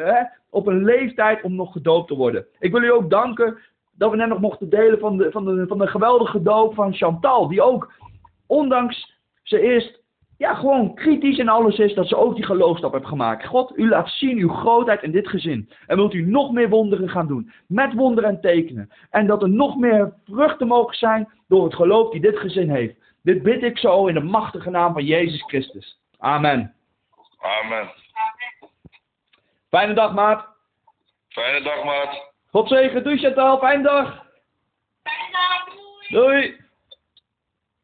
op 0.49 0.67
een 0.67 0.83
leeftijd 0.83 1.41
om 1.41 1.55
nog 1.55 1.71
gedoopt 1.71 2.07
te 2.07 2.15
worden. 2.15 2.45
Ik 2.59 2.71
wil 2.71 2.83
u 2.83 2.91
ook 2.91 3.09
danken 3.09 3.57
dat 3.91 4.11
we 4.11 4.17
net 4.17 4.27
nog 4.27 4.39
mochten 4.39 4.69
delen 4.69 4.99
van 4.99 5.17
de, 5.17 5.31
van 5.31 5.45
de, 5.45 5.67
van 5.67 5.77
de 5.77 5.87
geweldige 5.87 6.41
doop 6.41 6.73
van 6.73 6.93
Chantal. 6.93 7.47
Die 7.47 7.61
ook, 7.61 7.93
ondanks 8.47 9.17
ze 9.43 9.59
eerst 9.59 9.98
ja, 10.39 10.53
gewoon 10.53 10.95
kritisch 10.95 11.37
in 11.37 11.49
alles 11.49 11.77
is 11.77 11.93
dat 11.93 12.07
ze 12.07 12.17
ook 12.17 12.35
die 12.35 12.45
geloofstap 12.45 12.93
heeft 12.93 13.05
gemaakt. 13.05 13.45
God, 13.45 13.77
u 13.77 13.89
laat 13.89 14.09
zien 14.09 14.37
uw 14.37 14.49
grootheid 14.49 15.03
in 15.03 15.11
dit 15.11 15.27
gezin. 15.27 15.69
En 15.87 15.95
wilt 15.95 16.13
u 16.13 16.21
nog 16.21 16.51
meer 16.51 16.69
wonderen 16.69 17.09
gaan 17.09 17.27
doen. 17.27 17.51
Met 17.67 17.93
wonderen 17.93 18.29
en 18.29 18.41
tekenen. 18.41 18.89
En 19.09 19.27
dat 19.27 19.41
er 19.41 19.49
nog 19.49 19.77
meer 19.77 20.13
vruchten 20.25 20.67
mogen 20.67 20.95
zijn 20.95 21.29
door 21.47 21.63
het 21.63 21.75
geloof 21.75 22.11
die 22.11 22.21
dit 22.21 22.37
gezin 22.37 22.69
heeft. 22.69 22.95
Dit 23.23 23.43
bid 23.43 23.63
ik 23.63 23.77
zo 23.77 24.07
in 24.07 24.13
de 24.13 24.19
machtige 24.19 24.69
naam 24.69 24.93
van 24.93 25.05
Jezus 25.05 25.43
Christus. 25.43 25.99
Amen. 26.17 26.73
Amen. 27.39 27.89
Fijne 29.69 29.93
dag, 29.93 30.13
maat. 30.13 30.47
Fijne 31.27 31.61
dag, 31.61 31.83
maat. 31.83 32.31
God 32.51 32.67
zegen. 32.67 33.03
Doei, 33.03 33.17
Chantal. 33.17 33.57
Fijne 33.57 33.83
dag. 33.83 34.25
Fijne 35.03 35.31
dag. 35.31 35.65
Doei. 36.09 36.41
doei. 36.41 36.67